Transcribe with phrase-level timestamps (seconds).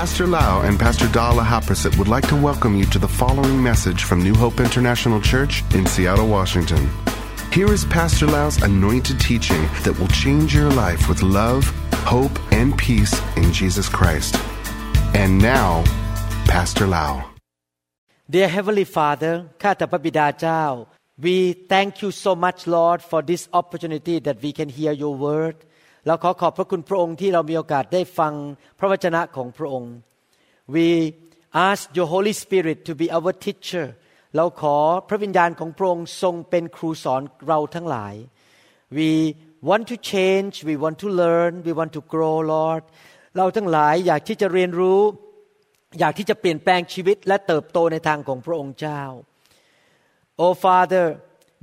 [0.00, 4.04] Pastor Lau and Pastor Dala Haprasit would like to welcome you to the following message
[4.04, 6.88] from New Hope International Church in Seattle, Washington.
[7.52, 11.64] Here is Pastor Lau's anointed teaching that will change your life with love,
[12.04, 14.36] hope, and peace in Jesus Christ.
[15.14, 15.84] And now,
[16.46, 17.24] Pastor Lau.
[18.28, 20.64] Dear Heavenly Father ข้าแต่พระบิดาเจ้า
[21.24, 21.36] we
[21.72, 25.56] thank you so much Lord for this opportunity that we can hear your word
[26.07, 28.33] เราขอขอบพระคุณพระองค์ที่เรามีโอกาสได้ฟัง
[28.79, 29.93] พระวจนะของพระองค์
[30.75, 30.87] we
[31.67, 33.87] ask your Holy Spirit to be our teacher
[34.35, 34.75] เราขอ
[35.09, 38.13] พระวิญญาณของพระองค์ทรงเป็นครูสอนเราทั้งหลาย
[38.97, 39.09] we
[39.69, 42.83] want to change we want to learn we want to grow Lord
[43.37, 45.01] เราทั้งหลายอยากที่จะเรียนรู้
[45.99, 49.03] อยากที่จะเปลี่ยนแปลงชีวิตและเติบโตในทางของพระองค์เจ้า
[50.43, 51.05] Oh Father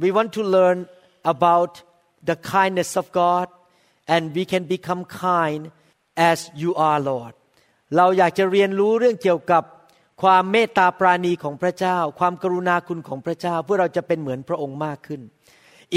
[0.02, 0.78] we want to learn
[1.34, 1.72] about
[2.28, 3.48] the kindness of God
[4.14, 5.62] and we can become kind
[6.30, 7.34] as you are Lord
[7.96, 9.64] เราอยากจะเรียนรู้เรื่องเกี่ยวกับ
[10.22, 15.20] ความเมตตาปราณีของพระเจ้า ความกรุณาคุณของพระเจ้า เพื่อเราจะเป็นเหมือนพระองค์มากขึ้น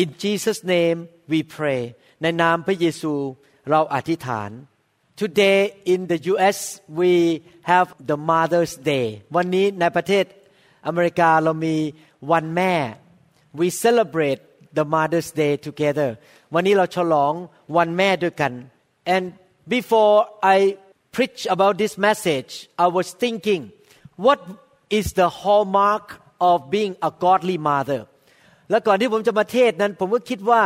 [0.01, 0.99] In Jesus name
[1.31, 1.81] we pray
[2.21, 3.13] ในนามพระเยซู
[3.69, 4.51] เราอธิษฐาน
[5.21, 5.59] Today
[5.93, 6.57] in the U.S.
[6.99, 7.13] we
[7.71, 10.25] have the Mother's Day วันนี้ในประเทศ
[10.87, 11.75] อเมริกาเรามี
[12.31, 12.73] วันแม่
[13.59, 14.41] we celebrate
[14.77, 16.09] the Mother's Day together
[16.53, 17.33] วันนี้เราฉลอง
[17.77, 18.53] วันแม่ด้วยกัน
[19.15, 19.25] and
[19.75, 20.15] before
[20.55, 20.57] I
[21.15, 22.51] preach about this message
[22.85, 23.61] I was thinking
[24.25, 24.39] what
[24.97, 26.05] is the hallmark
[26.49, 28.01] of being a godly mother
[28.69, 30.63] และก่อนที่ผมจะมาเทศนั้น ผมก็คิดว่า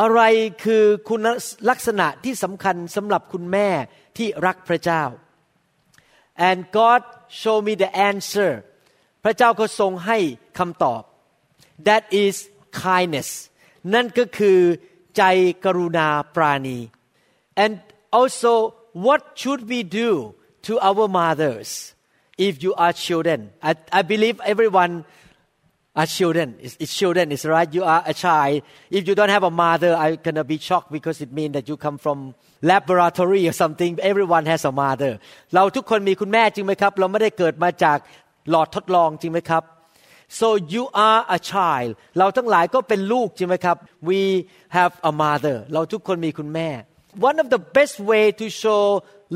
[0.00, 0.20] อะไร
[0.64, 1.26] คือคุณ
[1.70, 3.68] ลักษณะที่สำคัญสำหรับคุณแม่
[4.16, 5.02] ที่รักพระเจ้า
[6.48, 7.02] and God
[7.42, 8.50] show me the answer
[9.24, 10.18] พระเจ้าก็ทรงให้
[10.58, 11.02] คำตอบ
[11.88, 12.34] that is
[12.84, 13.30] kindness
[13.94, 14.58] นั่นก็คือ
[15.17, 15.23] ใจ
[15.65, 16.79] กรุณาปราณี
[17.63, 17.73] and
[18.19, 18.51] also
[19.05, 20.09] what should we do
[20.67, 21.69] to our mothers
[22.47, 24.93] if you are children I, I believe everyone
[25.99, 28.61] are children it's, it's children it's right you are a child
[28.97, 31.75] if you don't have a mother I'm gonna be shocked because it means that you
[31.85, 32.17] come from
[32.71, 35.11] laboratory or something everyone has a mother
[35.55, 37.97] เราทุกคนมีคุณแม่จริงไหมครับ เราไม่ได้เกิดมาจาก
[38.49, 39.63] หลอดทดลองจริงไหมครับ
[40.38, 43.76] So you are a child เราทั้งหลายก็เป็นลูกจริงไหมครับ
[44.08, 44.20] we
[44.76, 46.68] have a mother เราทุกคนมีคุณแม่
[47.28, 48.84] one of the best way to show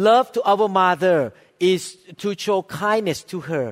[0.09, 1.19] love to our mother
[1.71, 1.83] is
[2.23, 3.67] to show kindness to her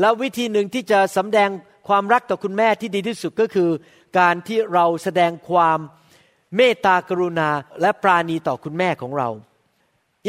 [0.00, 1.50] แล้ววิธีหนึ่งที่จะสำแดง
[1.88, 3.70] ความรักต่อคุณแม่ที่ดีที่สุดก็คือ
[4.18, 5.78] การที่เราแสดงความ
[6.56, 9.28] เมตตากรุณาและปราณีต่อคุณแม่ของเรา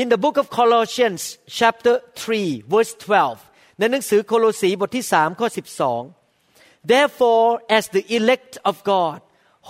[0.01, 1.21] In the book of Colossians
[1.59, 2.93] chapter 3 verse
[3.35, 5.47] 12 ในหนังสือโคโลสีบทที่3ข้อ
[5.89, 6.24] 12
[6.93, 9.19] Therefore as the elect of God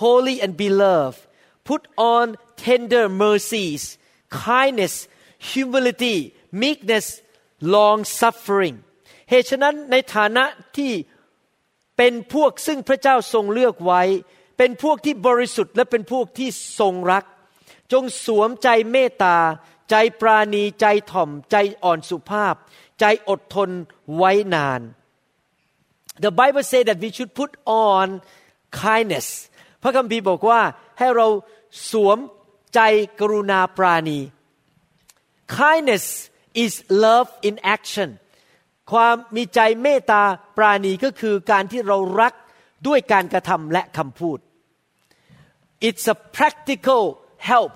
[0.04, 1.20] holy and beloved
[1.68, 1.82] put
[2.14, 2.26] on
[2.66, 3.82] tender mercies
[4.46, 4.94] kindness
[5.52, 6.16] humility
[6.62, 7.06] meekness
[7.74, 8.76] long suffering
[9.30, 10.44] เหตุฉะนั้นในฐานะ
[10.76, 10.92] ที่
[11.96, 14.02] เป็นพวกซึ่งพระเจ้าทรงเลือกไว้
[14.58, 16.48] เป็นพวกที่บริสุทธิ์และเป็นพวกที่
[16.80, 17.24] ทรงรัก
[17.92, 19.38] จงสวมใจเมตตา
[19.90, 22.54] ใจปราณีใจถ่อม ใจอ่อนสุภาพ
[23.00, 23.70] ใจอดทน
[24.16, 24.80] ไว้นาน
[26.24, 28.06] The Bible say that we should put on
[28.84, 29.26] kindness
[29.82, 30.60] พระคัมภีร์บอกว่า
[30.98, 31.26] ให้เรา
[31.90, 32.18] สวม
[32.74, 32.80] ใจ
[33.20, 34.18] กรุณาปราณี
[35.58, 36.04] kindness
[36.64, 36.72] is
[37.04, 38.08] love in action
[38.92, 40.22] ความมีใจเมตตา
[40.56, 42.34] ปราณีก็คือการที่เรารัก
[42.86, 44.38] ด้วยการกระทำและคำพูด
[45.88, 47.02] It's a practical
[47.50, 47.74] help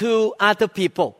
[0.00, 0.10] to
[0.48, 1.10] other people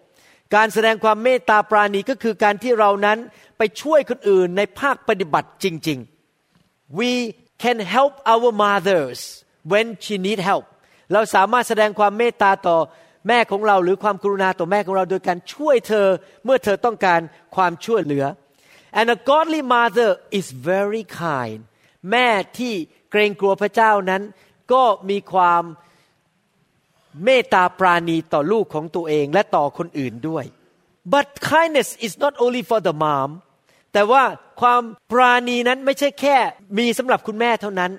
[0.54, 3.18] การแสดงความเมตตาปราณีก็คือการที่เรานั้น
[3.58, 6.15] ไปช่วยคนอื่นในภาคปฏิบัติจริง ๆ
[6.88, 10.64] We can help our mothers when she need help
[11.12, 12.78] เราสามารถแสดงความเมตตาต่อ
[13.28, 16.06] แม่ของเราหรือความกรุณาต่อแม่ของเราโดยการช่วยเธอ
[16.44, 17.20] เมื่อเธอต้องการ
[17.56, 18.24] ความช่วยเหลือ
[18.98, 21.60] and a godly mother is very kind
[22.10, 22.74] แม่ที่
[23.10, 24.22] เกรงกลัวพระเจ้านั้น
[24.72, 25.62] ก็มีความ
[27.24, 30.44] เมตตาปราณีต่อลูกของตัวเองและต่อคนอื่นด้วย
[31.14, 33.30] but kindness is not only for the mom
[33.96, 34.24] แต่ว่า
[34.60, 34.82] ความ
[35.12, 36.36] ปราณีนั้นไม่ใช่แค่
[36.78, 37.92] มีสำหรับคุณแม่เท่านั้น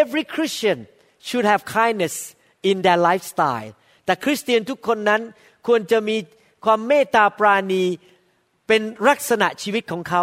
[0.00, 0.78] every Christian
[1.26, 2.14] should have kindness
[2.70, 3.70] in their lifestyle
[4.04, 5.22] แต่คริสเตียนทุกคนนั้น
[5.66, 6.16] ควรจะมี
[6.64, 7.84] ความเมตตาปราณี
[8.68, 10.22] เป็นลักษณะชีวิตของเขา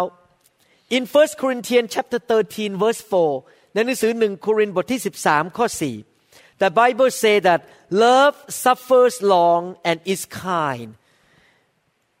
[0.96, 3.02] In 1 Corinthians chapter 13 verse
[3.38, 5.66] 4 ในหนังสือหนึ่งโครินธ์บทที่ 13 ข้อ
[6.12, 7.60] 4 The Bible say that
[8.06, 10.90] love suffers long and is kind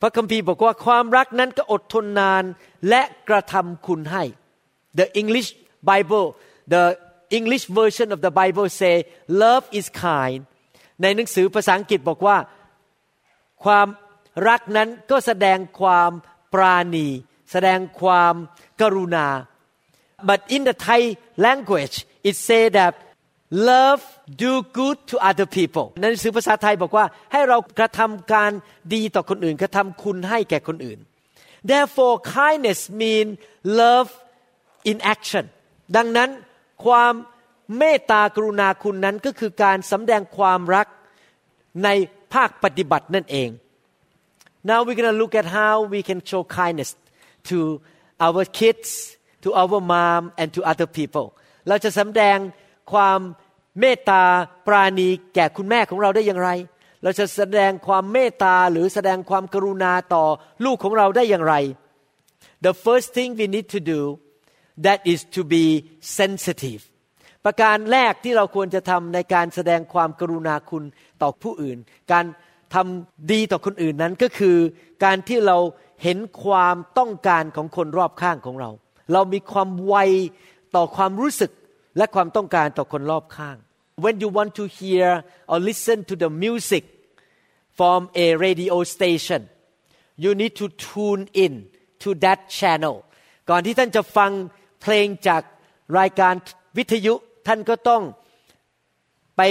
[0.00, 2.44] พระคัมภีร์บอกว่าความรักนั้นก็อดทนนาน
[2.88, 4.24] และกระทำคุณให้
[4.98, 5.48] The English
[5.90, 6.26] Bible
[6.74, 6.84] the
[7.38, 8.94] English version of the Bible say
[9.42, 10.40] love is kind
[11.02, 12.36] ในหนังสือภาษาอังกฤษบอกว่า
[13.64, 13.86] ความ
[14.48, 16.10] รักนั้นก็แสดงความ
[16.54, 17.08] ปราณี
[17.52, 18.34] แสดงความ
[18.80, 19.28] กรุณา
[20.28, 21.00] but in the Thai
[21.46, 21.96] language
[22.28, 22.92] it say that
[23.50, 24.02] love
[24.44, 28.50] do good to other people ในหนังสือภาษาไทยบอกว่าให้เรากระทำการ
[28.94, 30.98] ดีต่อคนอื่น กระทำคุณให้แก่คนอื่น
[31.70, 33.26] therefore kindness mean
[33.80, 34.10] love
[34.90, 35.44] in action
[35.96, 36.30] ดังนั้น
[36.84, 37.14] ความ
[37.78, 40.86] เมตตากรุณาคุณนั้นก็คือการสำแดงความรัก
[41.84, 41.88] ใน
[42.34, 43.48] ภาคปฏิบัตินั่นเอง
[44.68, 46.90] now we're going to look at how we can show kindness
[47.50, 47.58] to
[48.26, 48.88] our kids
[49.44, 51.26] to our mom and to other people
[51.68, 52.38] เราจะสำแดง
[52.92, 53.20] ความ
[53.80, 54.22] เมตตา
[54.66, 56.50] ปราณีแก่คุณแม่ของเราได้อย่างไร
[57.02, 60.24] เราจะแสดงความเมตตาหรือแสดงความกรุณาต่อ
[60.64, 61.54] ลูกของเราได้อย่างไร
[62.66, 64.00] the first thing we need to do
[64.84, 65.64] that is to be
[66.18, 66.82] sensitive
[67.44, 70.84] ประการแรกที่เราควรจะทำในการแสดงความกรุณาคุณ
[71.22, 71.78] ต่อผู้อื่น
[72.12, 72.24] การ
[72.74, 74.56] ทำดีต่อคนอื่นนั้นก็คือ
[75.04, 75.58] การที่เรา
[76.02, 78.70] เห็นความต้องการของคนรอบข้างของเรา
[79.12, 79.94] เรามีความไว
[80.76, 81.50] ต่อความรู้สึก
[81.96, 83.56] และความต้องการต่อคนรอบข้าง
[84.04, 85.08] when you want to hear
[85.50, 86.84] or listen to the music
[87.78, 89.40] from a radio station
[90.24, 91.52] you need to tune in
[92.02, 92.96] to that channel
[93.50, 94.30] ก่อนที่ท่านจะฟัง
[94.82, 95.42] เพลงจาก
[95.98, 96.34] รายการ
[96.78, 97.14] วิทยุ
[97.46, 98.02] ท่านก็ต้อง
[99.36, 99.42] ไป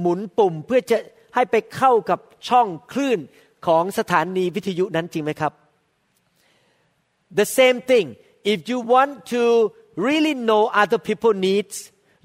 [0.00, 0.98] หมุนปุ่มเพื่อจะ
[1.34, 2.18] ให้ไปเข้ากับ
[2.48, 3.18] ช่องคลื่น
[3.66, 5.52] ของสถานีวิทยุนั้นจริงไหมครับ
[7.38, 8.06] The same thing
[8.52, 9.42] if you want to
[10.06, 11.76] really know other people needs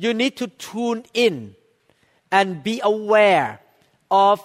[0.04, 1.36] you need to tune in
[2.38, 3.48] and be aware
[4.30, 4.38] of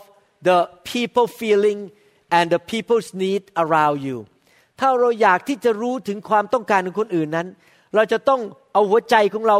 [0.49, 0.59] the
[0.93, 1.81] people feeling
[2.37, 4.19] and the people's need around you
[4.81, 7.49] ถ้าเราอยากที่จะรู้ถึงความต้องการของคนอื่นนั้น
[7.95, 8.41] เราจะต้อง
[8.73, 9.57] เอาหัวใจของเรา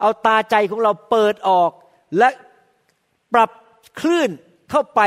[0.00, 1.70] เอาตาใจของเราเปิดออก
[2.18, 2.28] และ
[3.34, 3.50] ปรับ
[4.00, 4.30] คลื่น
[4.70, 5.00] เข้าไป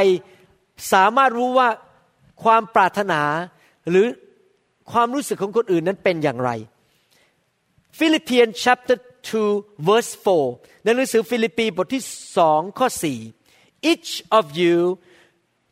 [0.93, 1.69] สามารถรู้ว่า
[2.43, 3.21] ความปรารถนา
[3.89, 4.07] หรือ
[4.91, 6.51] ความรู้สึกของคนอื่นนั้นเป็นอย่างไร
[7.99, 10.11] Philippians chapter 2 verse
[10.47, 12.03] 4 ในหนังสือฟิลิปปีบทที่
[12.37, 12.87] สองข้อ
[13.39, 14.77] 4 each of you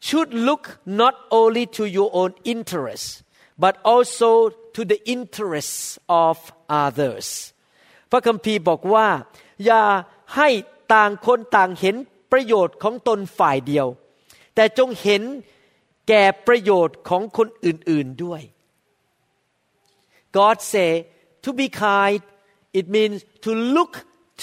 [0.07, 0.63] should look
[1.01, 3.09] not only to your own interests
[3.63, 4.29] but also
[4.75, 5.81] to the interests
[6.25, 6.35] of
[6.83, 7.27] others
[8.11, 9.07] พระคัมภีร์บอกว่า
[9.65, 9.83] อย่า
[10.35, 10.49] ให้
[10.93, 11.95] ต่างคนต่างเห็น
[12.31, 13.87] ประโยชน์ของตนฝ่ายเดียว
[14.55, 15.23] แต่จงเห็น
[16.09, 18.41] แก่ประโยชน์ของคนอื่นๆด้วย
[20.37, 20.91] God say
[21.45, 22.21] to be kind
[22.79, 23.93] it means to look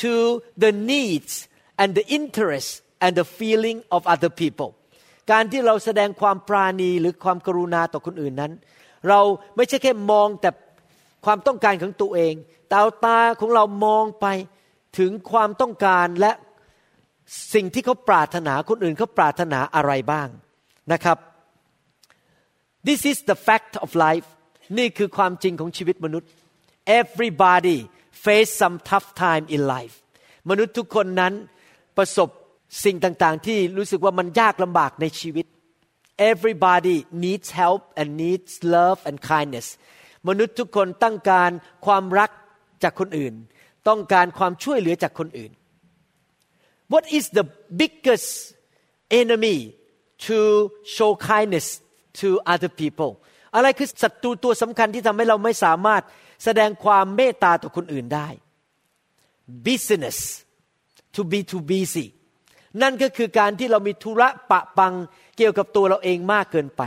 [0.02, 0.12] to
[0.64, 1.32] the needs
[1.80, 2.74] and the interests
[3.04, 4.70] and the feeling of other people
[5.30, 8.52] การที่เราแสดงความปราณีหรือความกรุณาต่อคนอื่นนั้น
[9.08, 9.20] เรา
[9.56, 10.50] ไม่ใช่แค่มองแต่
[11.24, 12.34] ความต้องการของตัวเอง
[12.66, 14.26] แต่เอาตาของเรามองไป
[14.98, 16.32] ถึงความต้องการและ
[17.54, 20.28] สิ่งที่เขาปรารถนาคนอื่นเขาปรารถนาอะไรบ้าง
[20.92, 21.18] นะครับ
[22.88, 24.28] this is the fact of life
[24.78, 26.30] นี่คือความจริงของชีวิตมนุษย์
[27.00, 27.78] everybody
[28.24, 29.94] face some tough time in life
[30.50, 31.32] มนุษย์ทุกคนนั้น
[31.96, 32.28] ประสบ
[32.84, 35.46] สิ่งต่างๆ ที่รู้สึกว่ามันยากลำบากในชีวิต
[36.30, 39.66] everybody needs help and needs love and kindness
[40.28, 41.50] มนุษย์ทุกคนต้องการ
[41.86, 42.30] ความรัก
[42.82, 43.34] จากคนอื่น
[43.88, 45.52] ต้องการความช่วยเหลือจากคนอื่น
[46.92, 47.44] What is the
[47.82, 48.30] biggest
[49.22, 49.58] enemy
[50.26, 50.38] to
[50.96, 51.66] show kindness
[52.20, 53.10] to other people
[53.54, 56.02] อะไรคือศัตรูตัวสำคัญที่ทำให้เราไม่สามารถ
[56.44, 58.28] แสดงความเมตตาต่อคนอื่นได้
[59.66, 60.18] business
[61.14, 62.06] to be too busy
[62.82, 64.94] นั่นก็คือการที่เรามีธุระปะปัง
[65.36, 66.82] เกี่ยวกับตัวเราเองมากเกินไป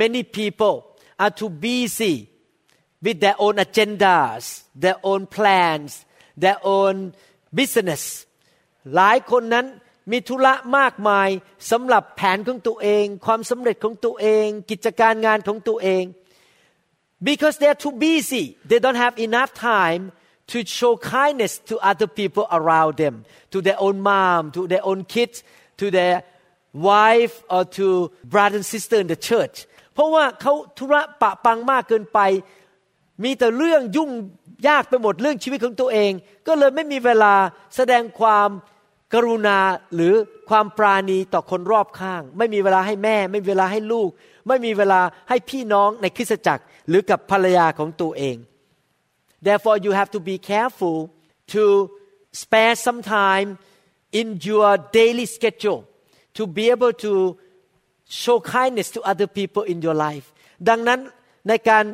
[0.00, 0.76] many people
[1.22, 2.14] are too busy
[3.04, 4.42] with their own agendas
[4.82, 5.90] their own plans
[6.42, 6.96] their own
[7.58, 8.02] business
[8.94, 9.66] หลายคนนั้น
[10.10, 11.28] มีธุระมากมาย
[11.70, 16.04] สำหรับแผนของตัวเอง ความสำเร็จของตัวเอง กิจการงานของตัวเอง
[17.22, 20.12] because they're too busy they don't have enough time
[20.46, 25.04] to show kindness to other people around them to their own mom to their own
[25.04, 25.42] kids
[25.76, 26.22] to their
[26.72, 29.56] wife or to brother and sister in the church
[29.94, 32.18] เพราะว่าเขาธุระปะปังมากเกินไป
[33.24, 34.10] มีแต่เรื่องยุ่ง
[34.68, 36.12] ยากไปหมดเรื่องชีวิตของตัวเอง
[36.46, 37.34] ก็เลยไม่มีเวลา
[37.76, 38.48] แสดงความ
[39.14, 39.58] กรุณา
[39.94, 40.12] หรือ
[40.50, 44.08] ความปราณีต่อคนรอบข้าง ไม่มีเวลาให้แม่ ไม่มีเวลาให้ลูก
[44.48, 48.36] ไม่มีเวลาให้พี่น้องในคริสตจักร หรือกับภรรยาของตัวเอง
[49.46, 50.98] therefore you have to be careful
[51.54, 51.64] to
[52.42, 53.48] spare some time
[54.20, 55.80] in your daily schedule
[56.36, 57.12] to be able to
[58.22, 60.26] show kindness to other people in your life
[60.68, 61.00] ดังนั้น
[61.48, 61.84] ในการ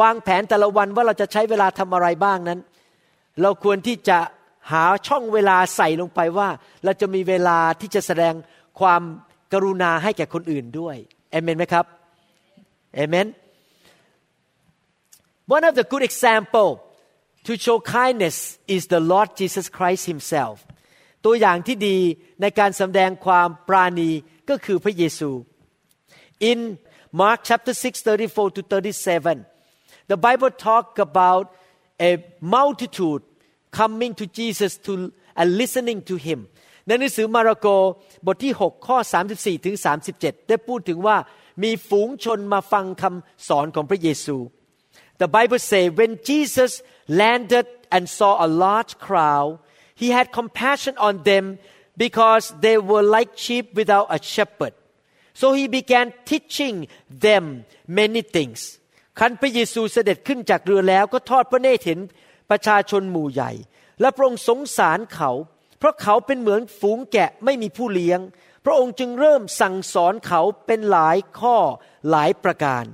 [0.00, 2.60] วางแผนแต่ละวันว่าเราจะใช้เวลาทำอะไรบ้างนั้น
[3.42, 4.18] เราควรที่จะ
[4.72, 6.48] หาช่องเวลาใส่ลงไปว่า
[6.84, 8.34] เราจะมีเวลาที่จะแสดง
[8.80, 9.02] ความ
[9.52, 10.96] กรุณาให้แก่คนอื่นด้วย
[11.30, 11.86] เอเมนไหมครับ
[12.94, 13.26] เอเมน
[15.55, 16.69] One of the good example
[17.47, 18.37] to show kindness
[18.75, 20.55] is the Lord Jesus Christ himself
[21.25, 21.97] ตัวอย่างที่ดี
[22.41, 24.09] ในการแสดงความปราณี
[24.49, 25.29] ก็คือพระเยซู
[26.49, 26.59] In
[27.21, 31.45] Mark chapter 6 34 to 37 the Bible talk about
[32.09, 32.11] a
[32.55, 33.21] multitude
[33.79, 34.91] coming to Jesus to
[35.39, 36.39] and listening to him
[36.87, 37.67] ในหนังสือมาระโก
[38.25, 38.97] บทที่ 6 ข้อ
[39.31, 39.75] 34ถึง
[40.13, 41.17] 37 ได้พูดถึงว่า
[41.63, 44.37] มีฝูงชนมาฟังคำสอนของพระเยซู
[45.22, 46.72] The Bible say when Jesus
[47.22, 49.50] landed and saw a large crowd
[50.02, 51.44] he had compassion on them
[52.04, 54.74] because they were like sheep without a shepherd
[55.40, 56.76] so he began teaching
[57.26, 57.44] them
[58.00, 58.60] many things
[59.18, 62.00] คันพระเยซูเสด็จขึ้นจากเรือแล้วก็ทอดพระเนตรเห็น
[62.50, 63.52] ประชาชนหมู่ใหญ่
[64.00, 65.30] และพระองค์สงสารเขา
[65.78, 68.20] เพราะเขาเป็นเหมือนฝูงแกะไม่มีผู้เลี้ยง
[68.64, 71.56] พระองค์จึงเริ่มสั่งสอนเขาเป็นหลายข้อ
[72.10, 72.84] หลายประการ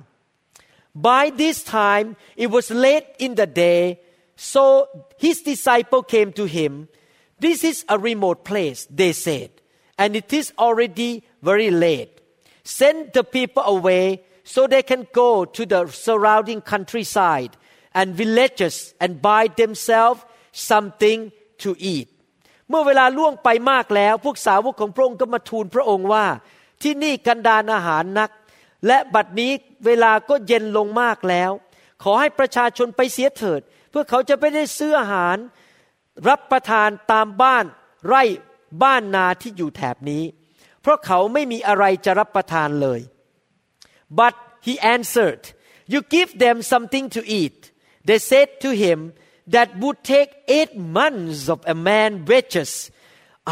[0.98, 4.00] By this time it was late in the day
[4.36, 6.88] so his disciple came to him
[7.40, 9.50] This is a remote place they said
[9.98, 12.12] and it is already very late
[12.64, 17.58] Send the people away so they can go to the surrounding countryside
[17.94, 21.32] and villages and buy themselves something
[21.64, 22.08] to eat
[22.70, 26.26] เมื่อเวลาล่วงไปมากแล้ว พวกสาวกของพระองค์ก็มาทูลพระองค์ว่า
[26.82, 28.30] ที่นี่กันดานอาหารนัก
[28.87, 29.53] และบัดนี้
[29.87, 31.51] เวลาก็เย็นลงมากแล้ว
[32.03, 35.37] ขอให้ประชาชนไปเสียเถิด เพื่อเขาจะไม่ได้ซื้ออาหาร
[36.29, 37.65] รับประทานตามบ้าน
[38.07, 38.25] ไร่
[38.83, 40.25] บ้านนาที่อยู่แถบนี้
[40.81, 43.01] เพราะเขาไม่มีอะไรจะรับประทานเลย
[44.19, 44.35] but
[44.67, 45.43] he answered
[45.93, 47.59] you give them something to eat
[48.07, 48.99] they said to him
[49.55, 52.73] that would take eight months of a man wages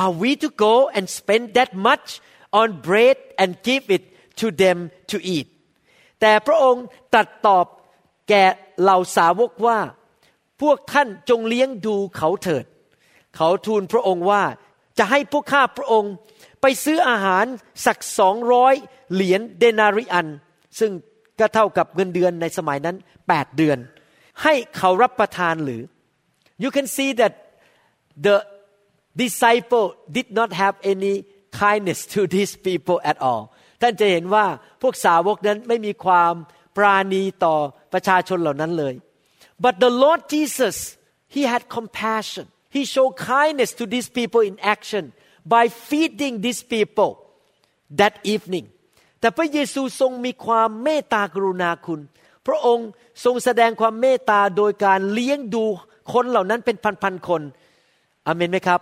[0.03, 2.09] are we to go and spend that much
[2.61, 4.05] on bread and give it
[4.41, 4.79] to them
[5.11, 5.47] to eat
[6.21, 7.67] แต่พระองค์ตรัสตอบ
[8.29, 8.45] แก่
[8.81, 9.79] เหล่าสาวกว่า
[10.63, 12.65] พวกท่านจงเลี้ยงดูเขาเถิด
[13.37, 14.43] เขาทูลพระองค์ว่า
[14.99, 16.13] จะให้พวกข้าพระองค์
[16.61, 17.45] ไปซื้ออาหาร
[17.87, 18.75] สักสองร้อย
[19.13, 20.27] เหรียญเดนาริอัน
[20.79, 20.93] ซึ่ง
[21.39, 22.97] ก็เท่ากับเงินเดือนในสมัยนั้น
[23.29, 23.79] แปดเดือน
[24.43, 25.83] ให้เขารับประทานหรือ
[26.63, 27.33] you can see that
[28.27, 28.37] the
[29.23, 31.15] disciple did not have any
[31.63, 33.43] kindness to these people at all
[33.81, 34.47] ท่านจะเห็นว่า
[34.83, 36.33] พวกสาวกนั้นไม่มีความ
[36.77, 37.57] ปราณีต่อ
[37.93, 38.95] ประชาชนเหล่านั้นเลย
[39.65, 40.77] but the Lord Jesus
[41.35, 45.05] he had compassion he showed kindness to these people in action
[45.55, 47.11] by feeding these people
[48.01, 48.67] that evening
[49.21, 52.01] แต่พระเยซูทรงมีความเมตตากรุณาคุณ
[52.47, 52.89] พระองค์
[53.25, 55.65] ทรงแสดงความเมตตาโดยการเลี้ยงดู
[56.13, 57.43] คนเหล่านั้นเป็นพันๆคน
[58.27, 58.81] อเมนไหมครับ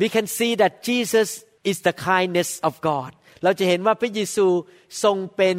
[0.00, 1.28] we can see that Jesus
[1.70, 3.10] is the kindness of God
[3.42, 4.46] เราจะเห็นว่าพระเยซู
[5.04, 5.56] ทรงเป็น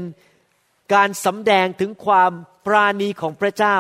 [0.94, 2.32] การสำแดงถึงความ
[2.66, 3.78] ปราณีของพระเจ้า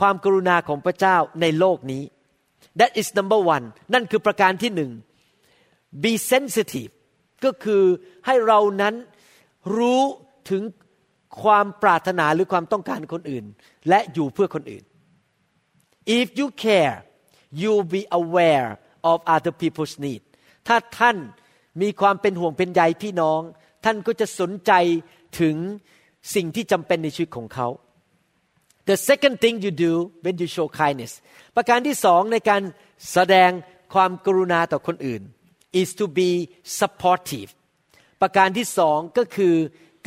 [0.00, 2.02] ความกรุณาของพระเจ้าในโลกนี้
[2.78, 4.90] that is number one นั่นคือประการที่หนึ่ง
[6.02, 6.92] be sensitive
[7.44, 7.82] ก็คือ
[8.26, 8.94] ให้เรานั้น
[9.76, 10.02] รู้
[10.50, 10.62] ถึง
[11.42, 13.44] ความปรารถนาหรือความต้องการคนอื่น
[13.88, 14.84] และอยู่เพื่อคนอื่น
[16.18, 16.96] if you care
[17.62, 18.68] you be aware
[19.10, 20.22] of other people's need
[20.68, 21.16] ถ้าท่าน
[21.80, 23.40] มีความเป็นห่วงเป็นใยพี่น้อง
[23.84, 24.72] ท่านก็จะสนใจ
[25.40, 25.56] ถึง
[26.34, 27.68] สิ่งที่จำเป็นในชีวิตของเขา
[28.90, 29.92] The second thing you do
[30.24, 31.12] when you show kindness
[31.56, 32.62] ประการที่สองในการ
[33.12, 33.50] แสดง
[33.94, 35.22] ความกรุณาต่อคนอื่น
[35.80, 36.30] is to be
[36.80, 37.50] supportive
[38.22, 39.54] ประการที่สองก็คือ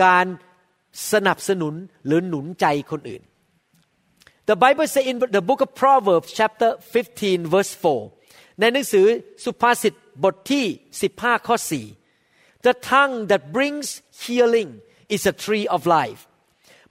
[0.03, 0.25] การ
[1.11, 1.73] สนับสนุน
[2.05, 3.23] หรือหนุนใจคนอื่น
[4.49, 8.24] The Bible says in the book of Proverbs chapter 15 verse 4
[8.59, 9.07] ในหนังสือ
[9.45, 9.93] สุภาษิต
[10.23, 10.65] บทที่
[11.05, 11.55] 15 ข้อ
[12.09, 13.87] 4 The tongue that brings
[14.23, 14.69] healing
[15.15, 16.21] is a tree of life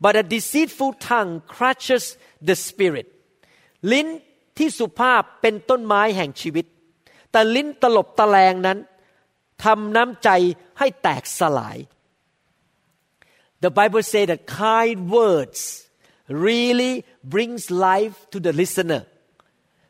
[0.04, 2.04] but a deceitful tongue crushes
[2.48, 3.06] the spirit
[3.92, 4.08] ลิ้น
[4.58, 6.66] ที่สุภาพเป็นต้นไม้แห่งชีวิต
[7.30, 8.78] แต่ลิ้นตลบตะแลงนั้น
[9.64, 10.28] ทำน้ำใจ
[10.78, 11.78] ให้แตกสลาย
[13.64, 15.60] The Bible say that kind words
[16.46, 16.92] really
[17.34, 19.02] brings life to the listener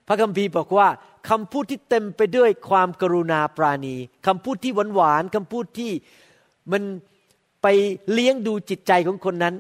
[0.07, 0.89] พระคัมภีร์บอกว่า
[1.29, 5.93] คำพูดที่เต็มไปด้วยความกรุณาปราณีคำพูดที่หวานหวานคำพูดที่
[6.73, 6.83] มัน
[7.63, 7.67] ไป
[8.13, 9.55] เลี้ยงดูจิตใจของคนนั้น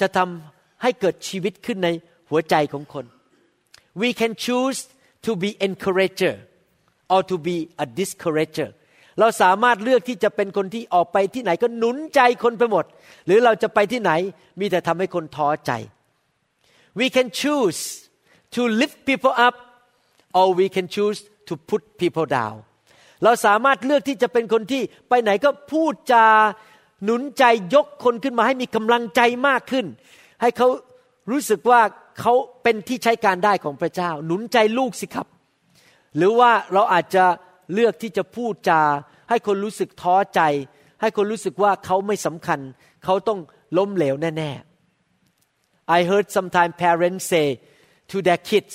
[0.00, 1.88] จะทำให้เกิดชีวิตขึ้นใน
[2.30, 3.04] หัวใจของคน
[4.00, 4.78] we can choose
[5.26, 6.34] to be encourager
[7.12, 8.68] or to be a discourager
[9.20, 12.84] เราสามารถเลือกที่จะเป็นคนที่ออกไปที่ไหนก็หนุนใจคนไปหมด
[13.26, 14.12] หรือเราจะไปที่ไหน
[14.60, 15.72] มีแต่ทำให้คนท้อใจ
[16.98, 17.80] we can choose
[18.54, 19.54] to lift people up
[20.38, 21.18] or we can choose
[21.48, 22.56] to put people down
[23.24, 26.26] เราสามารถเลือกที่จะเป็นคนที่ไปไหนก็พูดจา
[27.04, 27.44] หนุนใจ
[27.74, 29.86] ยกคนขึ้นมาให้มีกำลังใจมากขึ้น
[30.40, 30.68] ให้เขา
[31.30, 31.80] รู้สึกว่า
[32.20, 32.32] เขา
[32.62, 35.26] เป็นที่ใช้การได้ของพระเจ้า หนุนใจลูกสิครับ
[36.16, 37.24] หรือว่าเราอาจจะ
[37.72, 38.82] เลือกที่จะพูดจา
[39.28, 40.40] ให้คนรู้สึกท้อใจ
[41.00, 42.60] ให้คนรู้สึกว่าเขาไม่สำคัญ
[43.04, 43.38] เขาต้อง
[43.78, 47.46] ล้มเหลวแน่ๆ I heard sometimes parents say
[48.10, 48.74] to their kids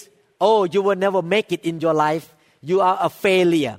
[0.50, 2.26] oh you will never make it in your life
[2.70, 3.78] you are a failure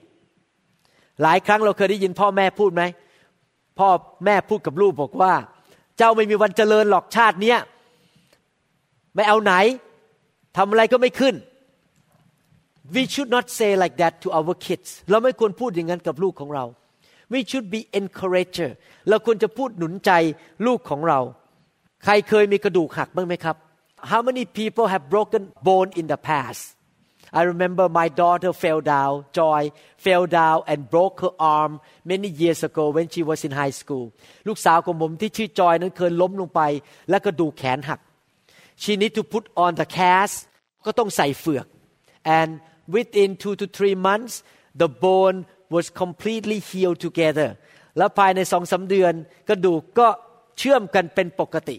[1.23, 2.83] หลายครั้งเราเคยได้ยินพ่อแม่พูดไหม
[3.79, 3.89] พ่อ
[4.25, 5.35] แม่พูดกับลูกบอกว่า
[5.99, 7.59] เจ้าไม่มีวันเจริญหรอกชาติเนี้ย
[9.15, 9.53] ไม่เอาไหน
[10.57, 11.35] ทำอะไรก็ไม่ขึ้น
[12.95, 16.65] we should not say like that to our kids เราไม่ควรพูดอย่างนั้นกับลูกของเรา
[17.33, 18.71] we should be encourager
[19.09, 20.11] เราควรจะพูดหนุนใจ
[20.67, 21.21] ลูกของเรา
[22.05, 23.57] ใครเคยมีกระดูกหักบ้างไหมครับ
[24.12, 26.62] how many people have broken bone in the past
[27.32, 32.64] I remember my daughter fell down, Joy fell down and broke her arm many years
[32.64, 34.06] ago when she was in high school
[34.48, 36.62] ลูกสาวของผมที่ชื่อจอยนั้นเคยล้มลงไป
[37.10, 38.00] และกระดูกแขนหัก
[38.82, 40.38] she need to put on the cast
[40.86, 41.66] ก็ต้องใส่เฟือก
[42.38, 42.50] and
[42.96, 44.34] within two to three months
[44.82, 45.38] the bone
[45.76, 47.50] was completely healed together
[47.98, 49.14] แล้วภายในสองสาเดือน
[49.50, 50.08] กระดูกก็
[50.58, 51.78] เชื่อมกันเป็นปกติ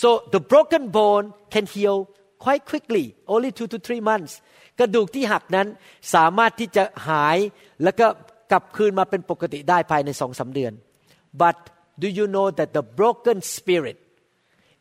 [0.00, 1.98] so the broken bone can heal
[2.44, 3.04] quite quickly
[3.34, 4.32] only two to three months
[4.78, 5.66] กระดูกที่หักนั้น
[6.14, 7.38] สามารถที่จะหาย
[7.84, 8.06] แล้วก็
[8.50, 10.72] กลับคืนมาเป็นปกติได้ภายในสองสาเดือน
[11.42, 11.58] but
[12.02, 13.98] do you know that the broken spirit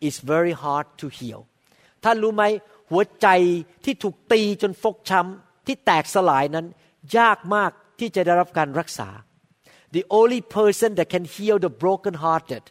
[0.07, 1.41] is very hard to heal
[2.03, 2.43] ท่านรู้ไหม
[2.91, 3.27] หัวใจ
[3.85, 6.65] ที่ถูกตีจนฟกช้ำที่แตกสลายนั้น
[7.17, 9.09] ยากมากที่จะได้รับการรักษา
[9.95, 12.63] the only person that can heal the broken hearted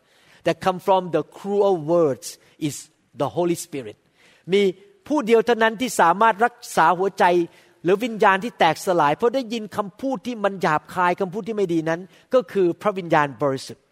[0.45, 2.27] that come from the cruel words
[2.67, 2.75] is
[3.21, 3.97] the Holy Spirit
[4.53, 4.61] มี
[5.07, 7.25] ผู้เดียวเท่านั้นที่สามารถรักษาหัวใจ
[7.83, 12.01] หรือวิญญาณที่แตกสลาย เพราะได้ยินคำพูดที่มันหยาบคายคำพูดที่ไม่ดีนั้น
[12.33, 13.83] ก็คือพระวิญญาณบริสุทธิ์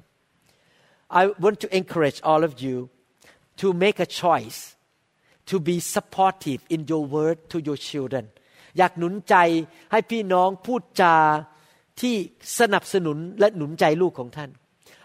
[1.20, 2.75] I want to encourage all of you
[3.62, 4.60] to make a choice
[5.50, 8.25] to be supportive in your word to your children
[8.77, 9.36] อยากหนุนใจ
[9.92, 11.16] ให้พี่น้องพูดจา
[12.01, 12.16] ที่
[12.60, 14.50] สนับสนุนและหนุนใจลูกของท่าน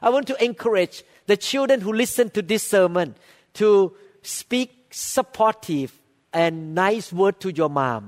[0.06, 0.96] I want to encourage
[1.31, 3.07] the children who listen to this sermon
[3.59, 3.67] to
[4.37, 4.69] speak
[5.13, 5.89] supportive
[6.41, 6.53] and
[6.83, 8.03] nice word to your mom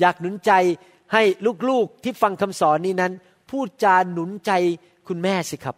[0.00, 0.52] อยากหนุนใจ
[1.12, 1.22] ให้
[1.68, 3.12] ลูกๆที่ฟังคำสอนนี้นั้น
[3.50, 4.52] พูดจาหนุนใจ
[5.08, 5.76] คุณแม่สิครับ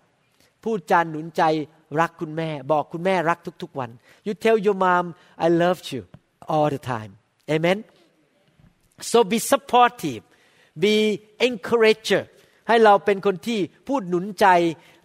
[0.65, 1.43] พูดจาหนุนใจ
[2.01, 3.91] รักคุณแม่ บอกคุณแม่รักทุกๆวัน
[4.27, 5.05] you tell your mom
[5.45, 6.03] I love you
[6.53, 7.13] all the time
[7.55, 7.79] amen
[9.11, 10.23] so be supportive
[10.85, 10.95] be
[11.49, 12.23] encourager
[12.68, 14.48] ให้เราเป็นคนที่พูดหนุนใจ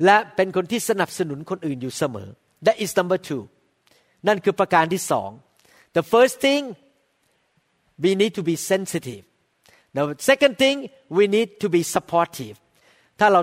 [0.04, 2.28] และเป็นคนที่สนับสนุนคนอื่นอยู่เสมอ
[2.66, 3.42] that is number two
[4.28, 5.30] นั่นคือประการที่สอง
[5.96, 6.62] the first thing
[8.04, 9.24] we need to be sensitive
[9.96, 10.76] the second thing
[11.16, 12.56] we need to be supportive
[13.20, 13.40] ถ้าเรา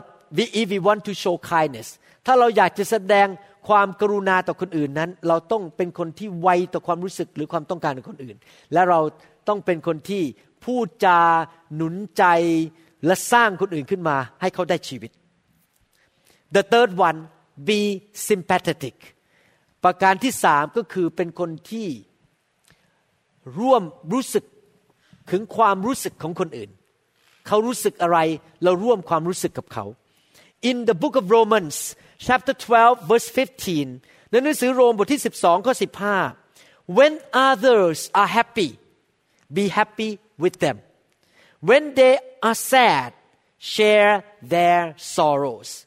[0.61, 1.87] if we want to show kindness
[2.25, 3.27] ถ้าเราอยากจะแสดง
[3.67, 8.37] ความกรุณาต่อคนอื่นนั้น เราต้องเป็นคนที่ไวต่อความรู้สึกหรือความต้องการของคนอื่น
[8.73, 8.99] และเรา
[9.47, 10.23] ต้องเป็นคนที่
[10.65, 11.19] พูดจา
[11.75, 12.23] หนุนใจ
[13.05, 15.11] และสร้างคนอื่นขึ้นมาให้เขาได้ชีวิต
[16.55, 17.19] the third one
[17.69, 17.81] be
[18.27, 18.95] sympathetic
[19.83, 21.87] ประการที่สามก็คือเป็นคนที่
[23.59, 24.45] ร่วมรู้สึก
[25.31, 26.71] ถึงความรู้สึกของคนอื่น
[27.47, 28.17] เขารู้สึกอะไร
[28.63, 29.85] เราร่วมความรู้สึกกับเขา
[30.69, 31.75] in the book of Romans
[32.25, 33.29] chapter 12 verse
[33.79, 35.73] 15 ในหนังสือโรมบทที่ 12 ข้อ
[36.35, 37.13] 15 when
[37.49, 38.69] others are happy
[39.57, 40.09] be happy
[40.43, 40.77] with them
[41.69, 42.15] when they
[42.47, 43.13] are sad
[43.57, 45.85] share their sorrows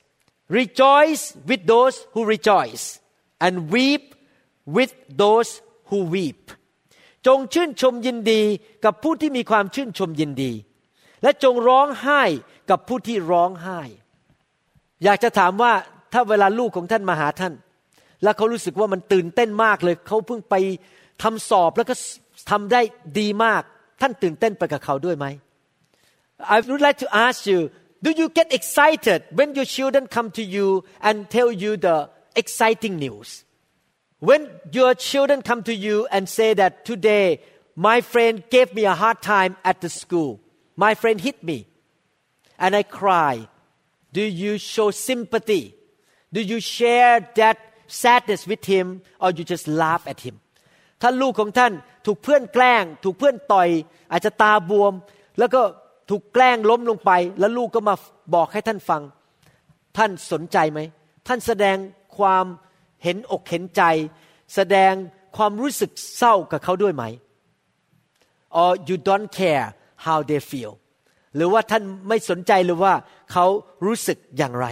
[0.48, 3.00] rejoice with those who rejoice
[3.40, 4.14] and weep
[4.66, 5.50] with those
[5.90, 6.42] who weep
[7.26, 8.42] จงชื่นชมยินดี
[8.84, 10.52] กับผู้ที่มีความชื่นชมยินดี
[11.22, 12.22] และจงร้องไห้
[12.70, 13.80] กับผู้ที่ร้องไห้
[15.04, 15.72] อยากจะถามว่า
[16.12, 17.54] ถ้าเวลาลูกของท่านมาหาท่าน
[18.22, 20.54] แล้วเขารู้สึกว่ามันตื่นเต้นมากเลย เขาเพิ่งไป
[21.22, 21.94] ทำสอบแล้วก็
[22.50, 22.80] ทำได้
[23.18, 23.62] ดีมาก
[24.00, 25.26] ท่านตื่นเต้นไปกับเขาด้วยไหม
[26.39, 27.71] I would like to ask you
[28.03, 32.97] do you get excited when your children come to you and tell you the exciting
[32.97, 33.45] news.
[34.19, 37.41] When your children come to you and say that today
[37.75, 40.41] my friend gave me a hard time at the school,
[40.75, 41.67] my friend hit me,
[42.59, 43.47] and I cry,
[44.11, 45.75] do you show sympathy?
[46.31, 50.39] Do you share that sadness with him or you just laugh at him?
[51.01, 51.73] ถ้าลูกของท่าน
[52.05, 53.69] ถูกเพื่อนแกล้งถูกเพื่อนต่อย
[54.11, 54.93] อาจจะตาบวม
[55.39, 55.61] แล้วก็
[56.08, 57.94] ถูกแกล้งล้มลงไป แล้วลูกก็มา
[58.34, 59.02] บอกให้ท่านฟัง
[59.96, 60.80] ท่านสนใจไหม
[61.26, 61.76] ท่านแสดง
[62.18, 62.44] ความ
[63.02, 63.82] เห็นอกเห็นใจ
[64.54, 64.92] แสดง
[65.36, 67.04] ความรู้สึกเศร้ากับเขาด้วยไหม
[68.62, 69.66] or you don't care
[70.06, 70.72] how they feel
[71.34, 72.94] หรือว่าท่านไม่สนใจหรือว่า
[73.32, 73.46] เขา
[73.86, 74.66] รู้สึกอย่างไร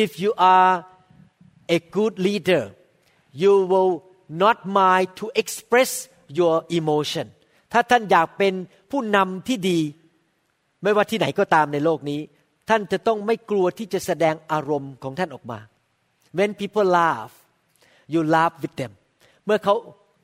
[0.00, 0.72] if you are
[1.76, 2.64] a good leader
[3.42, 3.92] you will
[4.44, 5.90] not mind to express
[6.38, 7.26] your emotion
[7.72, 8.54] ถ้าท่านอยากเป็น
[8.90, 9.80] ผู้นำที่ดี
[10.82, 12.20] ไม่ว่าที่ไหนก็ตามในโลกนี้
[12.68, 15.58] ท่านจะต้องไม่กลัวที่จะแสดงอารมณ์ของท่านออกมา
[16.38, 17.32] when people laugh
[18.12, 18.92] you laugh with them
[19.44, 19.74] เมื่อเขา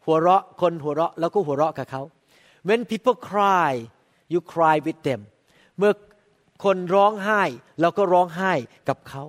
[0.05, 2.03] หัวเราะคนหัวเราะแล้วก็หัวเราะกับเขา
[2.69, 3.73] when people cry
[4.33, 5.21] you cry with them
[5.79, 5.93] เมื่อ
[6.65, 7.43] คนร้องไห้
[7.81, 8.53] เราก็ร้องไห้
[8.89, 9.23] กับเขา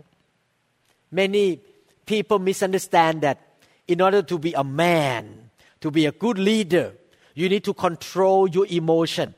[1.20, 1.46] many
[2.10, 3.38] people misunderstand that
[3.92, 5.24] in order to be a man
[5.84, 6.88] to be a good leader
[7.40, 9.30] you need to control your emotion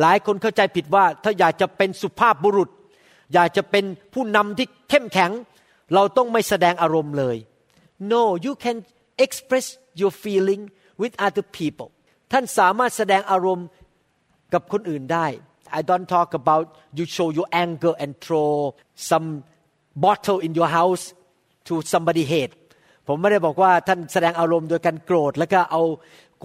[0.00, 2.70] หลายคนเข้าใจผิดว่าถ้าอยากจะเป็นสุภาพบุรุษ
[3.34, 5.30] อยากจะเป็นผู้นำที่เข้มแข็ง
[5.94, 7.36] เราต้องไม่แสดงอารมณ์เลย
[8.12, 8.76] no you can
[9.24, 9.66] express
[10.00, 10.62] your feeling
[11.00, 11.88] with other people
[12.32, 13.66] ท่านสามารถแสดงอารมณ์
[14.52, 15.26] กับคนอื่นได้
[15.78, 18.50] I don't talk about you show your anger and throw
[19.10, 19.28] some
[20.04, 21.04] bottle in your house
[21.68, 22.54] to somebody hate
[23.08, 25.82] ผมไม่ได้บอกว่าท่านแสดงอารมณ์โดยการโกรธ แล้วก็เอา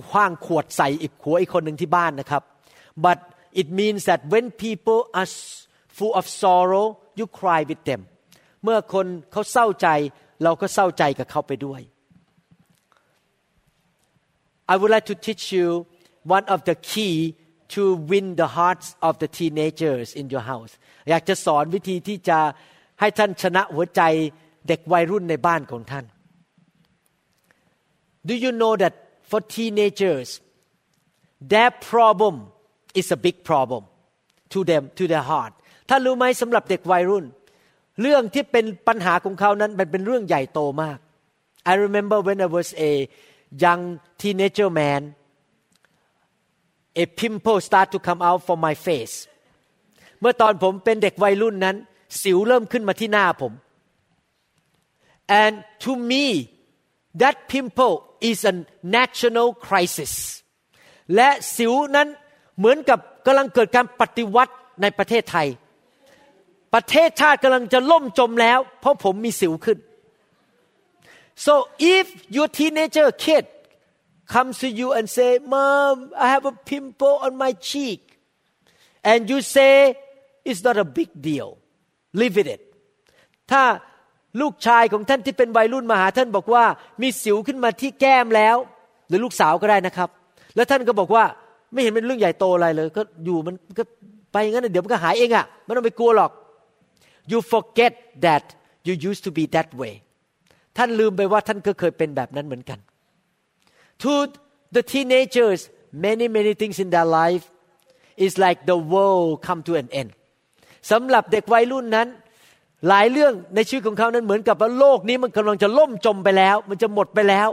[0.07, 2.43] คว้างขวดใส่อีกหัวอีกคนหนึ่งที่บ้านนะครับ
[3.05, 3.19] but
[3.61, 5.29] it means that when people are
[5.97, 6.85] full of sorrow
[7.19, 8.01] you cry with them
[8.63, 9.87] เมื่อคนเขาเศร้าใจ
[10.43, 11.81] เราก็เศร้าใจกับเขาไปด้วย
[14.71, 15.67] I would like to teach you
[16.35, 17.15] one of the key
[17.73, 20.73] to win the hearts of the teenagers in your house
[21.09, 22.39] อยากจะสอนวิธีที่จะ
[22.99, 24.01] ให้ท่านชนะหัวใจ
[24.67, 26.05] เด็กวัยรุ่นในบ้านของท่าน
[28.27, 28.93] Do you know that
[29.31, 30.29] for teenagers
[31.51, 32.35] their problem
[32.99, 33.83] is a big problem
[34.53, 35.53] to them to their heart
[35.89, 37.25] ท่านรู้ไหมสำหรับเด็กวัยรุ่น
[38.01, 40.97] เรื่องที่เป็นปัญหาของเขานั้นมันเป็นเรื่องใหญ่โตมาก
[41.71, 42.91] I remember when I was a
[43.63, 43.83] young
[44.21, 45.01] teenager man
[47.03, 49.15] a pimple start to come out from my face
[50.19, 51.75] เมื่อตอนผมเป็นเด็กวัยรุ่นนั้น
[52.21, 53.53] สิวเริ่มขึ้นมาที่หน้าผม
[55.41, 56.25] and to me
[57.20, 57.94] that pimple
[58.30, 58.54] is a
[58.96, 60.12] national crisis
[61.14, 62.08] และสิวนั้น
[62.58, 65.48] เหมือนกับกำลังเกิดการปฏิวัติในประเทศไทย
[66.74, 69.78] ประเทศชาติกำลังจะล่มจมแล้ว เพราะผมมีสิวขึ้น
[71.46, 71.54] so
[71.94, 73.44] if your teenager kid
[74.32, 78.00] comes to you and say mom I have a pimple on my cheek
[79.10, 79.74] and you say
[80.48, 81.50] it's not a big deal
[82.20, 82.62] live with it
[83.50, 83.62] ถ้า
[84.39, 86.63] ลูกชายของท่านที่เป็นวัยรุ่นมาหาท่านบอกว่า
[87.01, 88.57] มีสิวขึ้นมาที่แก้มแล้ว
[89.07, 90.09] หรือลูกสาวก็ได้นะครับ
[90.55, 91.23] แล้วท่านก็บอกว่า
[91.73, 93.83] ไม่เห็นเป็นเรื่องใหญ่โตอะไรเลย ก็อยู่มันก็
[94.31, 96.31] ไปงั้นเดี๋ยวมันก็หายเองอะ่ะไม่ต้องไปกลัวหรอก
[97.31, 97.93] you forget
[98.25, 98.43] that
[98.87, 99.93] you used to be that way
[100.77, 102.79] ท่านลืมไปว่าท่านก็เคยเป็นแบบนั้นเหมือนกัน
[104.01, 104.13] to
[104.75, 105.61] the teenagers
[106.05, 107.45] many many things in their life
[108.25, 110.09] is like the world come to an end
[110.91, 112.07] สำหรับเด็กวัยรุ่นนั้น
[112.87, 117.49] หลายเรื่องในชีวิตของเขานั้นเหมือนกับว่าโลกนี้มันกำลังจะล่มจมไปแล้ว มันจะหมดไปแล้ว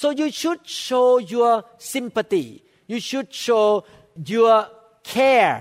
[0.00, 1.52] so you should show your
[1.92, 2.46] sympathy
[2.92, 3.68] you should show
[4.32, 4.56] your
[5.12, 5.54] care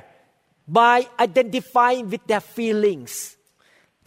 [0.79, 3.13] by identifying with their feelings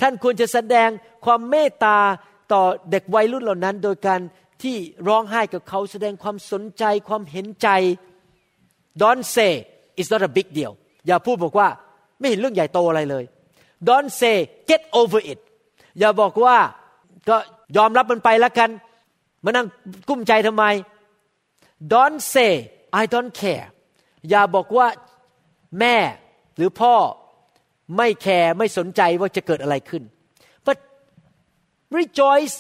[0.01, 0.89] ท่านควรจะแสดง
[1.25, 1.99] ความเมตตา
[2.53, 4.21] ต่อเด็กวัยรุ่นเหล่านั้น โดยการ
[4.63, 4.77] ที่
[5.09, 7.69] ร้องไห้กับเขาแสดงความสนใจความเห็นใจ
[9.03, 9.53] don't say
[9.99, 10.73] it's not a big deal
[11.07, 11.69] อย่าพูดบอกว่า
[12.19, 13.25] ไม่เห็นเรื่องใหญ่โตอะไรเลย
[13.89, 14.37] don't say
[14.71, 15.41] get over it
[15.99, 16.57] อย่าบอกว่า
[17.29, 17.37] ก็
[17.77, 18.71] ยอมรับมันไปแล้วกัน
[19.45, 19.67] มานั่ง
[20.09, 20.65] กุ้มใจทำไม
[21.95, 22.53] don't say
[23.01, 23.67] I don't care
[24.31, 24.87] อย่าบอกว่า
[25.81, 25.97] แม่
[26.57, 26.95] หรือพ่อ
[27.97, 30.03] ไม่แคร์ไม่สนใจว่าจะเกิดอะไรขึ้น
[30.67, 30.79] but
[31.99, 32.57] rejoice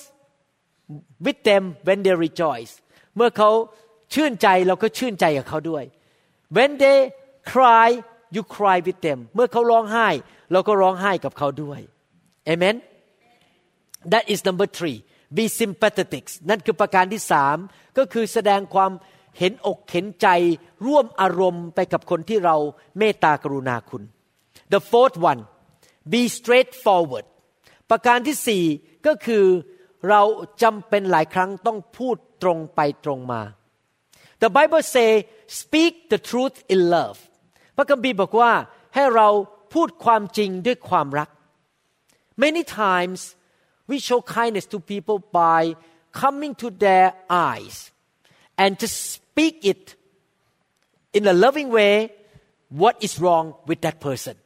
[1.24, 2.72] with them when they rejoice
[3.16, 3.50] เมื่อเขา
[4.14, 5.84] ชื่นใจเราก็ชื่นใจกับเขาด้วย
[6.56, 6.98] when they
[7.52, 7.88] cry
[8.34, 10.08] you cry with them เมื่อเขาร้องไห้
[10.52, 11.80] เราก็ร้องไห้กับเขาด้วย
[12.52, 12.76] amen
[14.12, 14.98] that is number three
[15.36, 17.56] be sympathetic นั่นคือประการที่สาม
[17.98, 18.92] ก็คือแสดงความ
[19.38, 20.28] เห็นอกเห็นใจ
[20.86, 22.56] ร่วมอารมณ์ไปกับคนที่เรา
[22.98, 24.02] เมตตากรุณาคุณ
[24.72, 25.42] the fourth one
[26.12, 27.26] be straightforward
[27.90, 28.64] ประการที่สี่
[29.06, 29.44] ก็คือ
[30.08, 30.22] เรา
[30.62, 33.42] จำเป็นหลายครั้งต้องพูดตรงไปตรงมา
[34.42, 35.10] The Bible say
[35.60, 37.18] speak the truth in love
[37.76, 38.52] พระคัมภีร์บอกว่า
[38.94, 39.28] ให้เรา
[39.74, 41.28] พูดความจริงด้วยความรัก
[42.44, 43.20] Many times
[43.90, 45.60] we show kindness to people by
[46.22, 47.06] coming to their
[47.50, 47.76] eyes
[48.62, 49.84] and just speak it
[51.16, 51.94] in a loving way
[52.80, 54.36] what is wrong with that person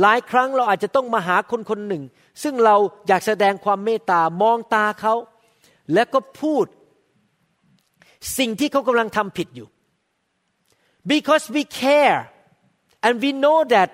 [0.00, 2.02] หลายครั้งเราอาจจะต้องมาหาคนคนหนึ่ง
[2.42, 2.76] ซึ่งเรา
[3.08, 5.14] อยากแสดงความเมตตามองตาเขา
[5.94, 6.64] แล้วก็พูด
[8.38, 9.68] สิ่งที่เขากำลังทำผิดอยู่
[11.12, 12.20] because we care
[13.06, 13.88] and we know that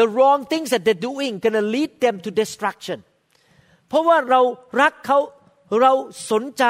[0.00, 2.98] the wrong things that they're doing gonna lead them to destruction
[3.88, 4.40] เพราะว่าเรา
[4.80, 5.18] รักเขา
[5.80, 5.92] เรา
[6.30, 6.64] สนใจ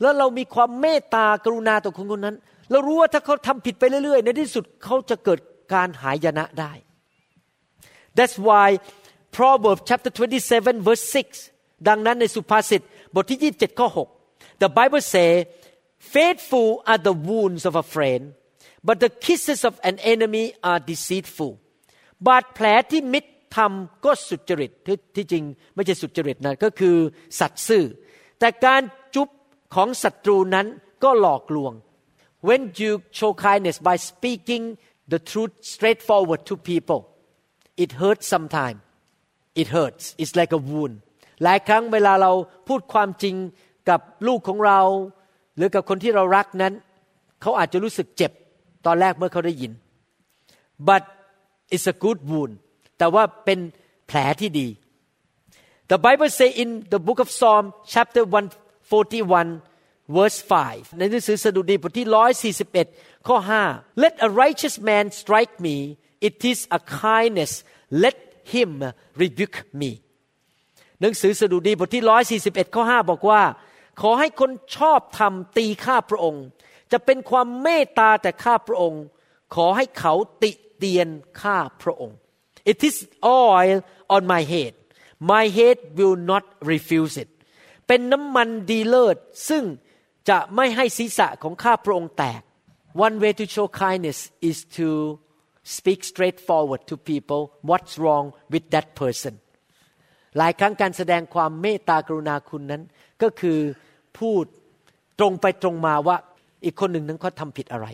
[0.00, 2.36] แล้วเรามีความเมตตากรุณาต่อคนคนนั้น
[2.70, 5.38] เรารู้ว่าถ้าเขาทำผิดไปเรื่อยๆ ในที่สุดเขาจะเกิด
[5.74, 6.72] การหายนะได้
[8.16, 8.68] That's why
[9.36, 10.10] Proverbs chapter
[10.48, 11.04] 27 verse
[11.46, 12.80] 6 ดังนั้นในสุภาษิต
[13.14, 13.88] บทที่ 27 ข้อ
[14.26, 15.30] 6 The Bible say
[16.14, 18.22] faithful are the wounds of a friend
[18.86, 21.52] but the kisses of an enemy are deceitful
[22.26, 24.70] บาดแผลที่มิตรทำก็สุจริต
[25.16, 26.96] ที่จริงไม่ใช่สุจริตนะก็คือ
[27.40, 27.84] สัตย์ซื่อ
[28.38, 28.82] แต่การ
[29.14, 29.28] จุ๊บ
[29.74, 30.66] ของศัตรูนั้น
[31.04, 31.72] ก็หลอกลวง
[32.48, 34.64] when you show kindness by speaking
[35.12, 37.00] the truth straightforward to people
[37.82, 38.78] it hurts sometime
[39.60, 40.94] it hurts it's like a wound
[41.42, 42.32] หลายครั้งเวลาเรา
[42.68, 43.36] พูดความจริง
[43.90, 44.80] กับลูกของเรา
[45.56, 46.72] หรือกับคนที่เรารักนั้น
[47.40, 48.32] เขาอาจจะรู้สึกเจ็บ
[48.86, 49.72] ตอนแรกเมื่อเขาได้ยิน
[50.88, 51.02] but
[51.74, 52.54] it's a good wound
[52.98, 53.58] แต่ว่าเป็น
[54.06, 54.68] แผลที่ดี
[55.90, 57.64] The Bible say in the book of Psalm
[57.94, 60.38] chapter 141 verse
[60.68, 62.06] 5 ในหนังสือสดุดีบทที่
[62.68, 63.36] 141 ข้อ
[63.68, 65.76] 5 Let a righteous man strike me
[66.28, 67.52] it is a kindness
[68.04, 68.16] let
[68.54, 68.70] him
[69.22, 69.90] rebuke me
[71.00, 72.04] หนังสือสดุดีบทที่
[72.62, 73.42] 141 ข้อ 5 บอกว่า
[74.00, 76.44] ขอให้คนชอบทำตีข้าพระองค์
[76.92, 79.04] จะเป็นความเมตตาแต่ข้าพระองค์
[79.54, 81.08] ขอให้เขาติเตียน
[81.42, 82.16] ข้าพระองค์
[82.72, 83.78] It is oil
[84.14, 84.72] on my head
[85.32, 87.30] my head will not refuse it
[87.86, 89.16] เป็นน้ำมันดีเลิศ
[89.48, 89.64] ซึ่ง
[90.28, 92.42] จะไม่ให้ศีรษะของข้าพระองค์แตก
[93.06, 94.18] One way to show kindness
[94.50, 94.88] is to
[95.76, 99.34] speak straightforward to people what's wrong with that person
[100.38, 102.82] หลายครั้งการแสดงความเมตตากรุณาคุณนั้น
[103.22, 103.58] ก็คือ
[104.18, 104.44] พูด
[105.18, 106.16] ตรงไปตรงมาว่า
[106.64, 107.86] อีกคนหนึ่งนั้นเขาทำผิดอะไร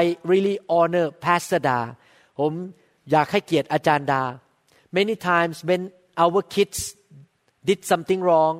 [0.00, 1.78] I really honor Pastor Da
[2.38, 2.52] ผม
[3.10, 4.22] อยากให้เกียรติอาจารย์ดา
[4.98, 5.82] many times when
[6.24, 6.78] our kids
[7.68, 8.54] did something wrong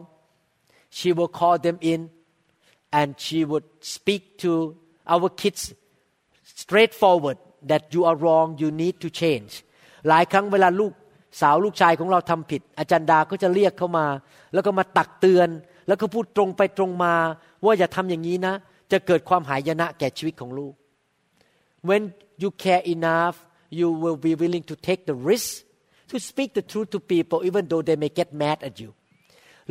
[0.98, 2.00] she will call them in
[2.98, 4.50] and she would speak to
[5.14, 5.62] our kids
[6.62, 7.38] straightforward
[7.70, 9.52] that you are wrong you need to change
[10.08, 10.92] หลายครั้งเวลาลูก
[11.40, 14.06] สาวลูกชายของเราทำผิด อาจารย์ดาก็จะเรียกเขามา
[14.54, 15.48] แล้วก็มาตักเตือน
[15.88, 17.14] แล้วก็พูดตรงไปตรงมา
[17.64, 18.54] ว่าอย่าทำอย่างนี้นะ
[18.92, 20.74] จะเกิดความหายนะแก่ชีวิตของลูก
[21.88, 22.03] when
[22.42, 23.37] you care enough
[23.79, 25.50] you will be willing to take the risk
[26.11, 28.90] to speak the truth to people even though they may get mad at you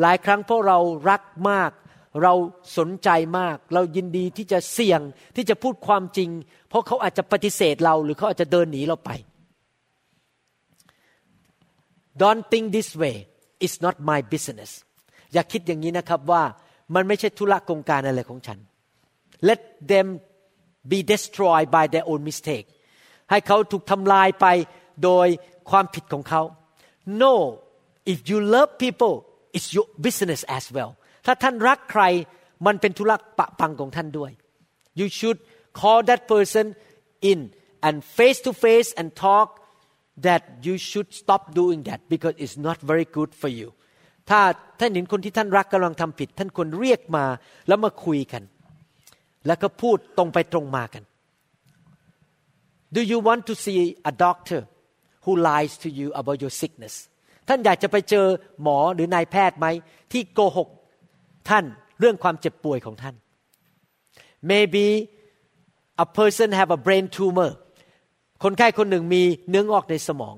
[0.02, 0.80] หลายครั้งเพราะเรา
[1.10, 1.72] รักมาก
[2.24, 2.34] เรา
[2.78, 5.02] สนใจมาก เรายินดีที่จะเสี่ยง
[5.36, 6.30] ที่จะพูดความจริง
[6.70, 9.12] เพราะเขาอาจจะปฏิเสธเราหรือเขาอาจจะเดินหนีเราไป
[12.22, 13.16] Don't think this way
[13.64, 14.72] it's not my business
[15.34, 16.44] อย่าคิดอย่างนี้นะครับว่า
[16.96, 18.60] มันไม่ใช่ธุระกงการอะไรของฉัน
[19.50, 19.60] Let
[19.92, 20.08] them
[20.92, 22.68] be destroyed by their own mistake
[23.30, 24.46] ให้เขาถูกทำลายไป
[25.04, 25.28] โดย
[25.70, 26.42] ความผิดของเขา
[27.24, 27.34] No
[28.14, 29.16] if you love people
[29.56, 30.92] it's your business as well
[31.26, 32.04] ถ้าท่านรักใคร
[32.66, 34.32] มันเป็นธุระปะปังของท่านด้วย
[35.00, 35.40] you should
[35.80, 36.66] call that person
[37.32, 37.40] in
[37.88, 39.48] and face to face and talk
[40.28, 43.70] that you should stop doing that because it's not very good for you
[44.30, 44.42] ถ้า
[44.80, 47.26] ท่านเห็นคนที่ท่านรักกำลังทำผิด ท่านควรเรียกมา
[47.68, 48.44] แล้วมาคุยกัน
[49.50, 51.04] แล้วก็พูดตรงไปตรงมากัน
[52.96, 53.80] Do you want to see
[54.12, 54.62] a doctor
[55.26, 56.96] who lies to you about your sickness
[57.48, 58.26] ท่านอยากจะไปเจอ
[58.62, 59.68] หมอหรือนายแพทย์ไหม
[60.12, 60.70] ที่โกหก
[61.50, 61.66] ท่าน
[62.00, 63.16] เรื่องความเจ็บป่วยของท่าน
[64.52, 64.86] maybe
[66.06, 67.52] a person have a brain tumor
[68.44, 70.36] คนไข้คนหนึ่งมีเนื้องอกในสมอง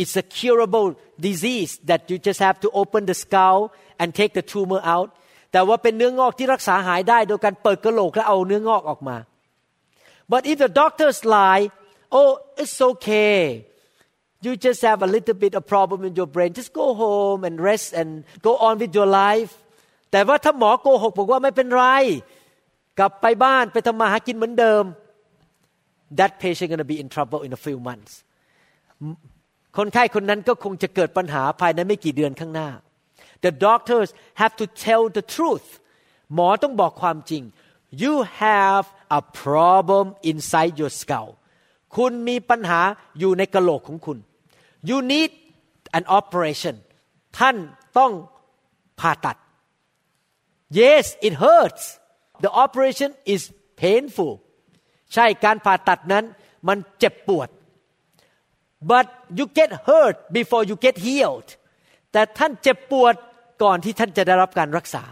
[0.00, 0.88] it's a curable
[1.28, 3.60] disease that you just have to open the skull
[4.00, 5.08] and take the tumor out
[5.52, 9.16] แต่ว่าเป็นเนื้องอกที่รักษาหายได้โดยการเปิดกระโหลกและเอาเนื้องอกออกมา
[10.32, 11.64] but if the doctors lie
[12.18, 12.30] oh
[12.62, 13.38] it's okay
[14.44, 17.54] you just have a little bit of problem in your brain just go home and
[17.70, 18.08] rest and
[18.46, 19.52] go on with your life
[20.12, 21.84] แต่ว่าถ้าหมอโกหกบอกว่าไม่เป็นไร
[22.98, 24.84] กลับไปบ้านไปทำมาหากินเหมือนเดิม
[26.18, 28.12] that patient gonna be in trouble in a few months
[29.76, 32.68] คนไข้คนนั้นก็คงจะเกิดปัญหาภายในไม่กี่เดือนข้างหน้า
[33.44, 34.08] the doctors
[34.40, 35.68] have to tell the truth
[36.34, 37.42] หมอต้องบอกความจริง
[38.02, 38.84] you have
[39.18, 41.30] a problem inside your skull
[41.96, 42.80] คุณมีปัญหา
[43.18, 44.18] อยู่ในกะโหลกของคุณ
[44.88, 45.30] you need
[45.98, 46.74] an operation
[47.38, 47.56] ท่าน
[47.98, 48.12] ต้อง
[49.00, 49.36] ผ่าตัด
[50.80, 51.84] yes it hurts
[52.44, 53.42] the operation is
[53.82, 54.32] painful
[55.14, 56.24] ใช่การผ่าตัดนั้น
[56.68, 57.48] มันเจ็บปวด
[58.90, 59.06] but
[59.38, 61.48] you get hurt before you get healed
[62.12, 63.14] แต่ท่านเจ็บปวด
[63.62, 65.04] ก่อนที่ท่านจะได้รับการรักษา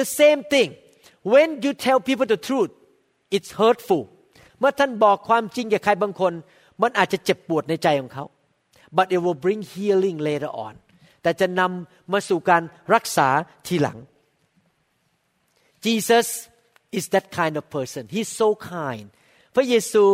[0.00, 0.70] the same thing
[1.32, 2.72] when you tell people the truth
[3.36, 4.02] it's hurtful
[4.58, 6.32] เมื่อท่านบอกความจริงแก่ใครบางคน
[6.82, 8.24] มันอาจจะเจ็บปวดในใจของเขา
[8.96, 10.74] but it will bring healing later on
[11.22, 12.62] แต่จะนำมาสู่การ
[12.94, 13.28] รักษา
[13.66, 13.98] ทีหลัง
[15.84, 16.26] Jesus
[16.98, 19.06] is that kind of person he's so kind
[19.54, 20.04] พระเยซู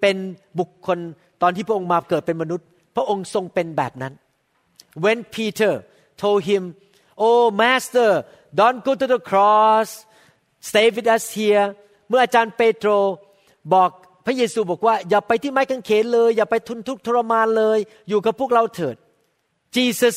[0.00, 0.16] เป็น
[0.58, 0.98] บุคคล
[1.42, 4.14] ตอนที่พระองค์มาเกิดเป็นมนุษย์ พระองค์ทรงเป็นแบบนั้น
[5.04, 5.72] when Peter
[6.22, 6.62] told him
[7.16, 8.10] oh master
[8.60, 9.88] don't go to the cross
[10.68, 11.66] stay with us here
[12.08, 12.90] เมื่ออาจารย์เปโตร
[13.74, 13.90] บอก
[14.26, 18.96] พระเยซูบอกว่าอย่าไปที่ไม้กางเขนเลย อย่าไปทุนทุกทรมานเลย อยู่กับพวกเราเถิด
[19.76, 20.16] Jesus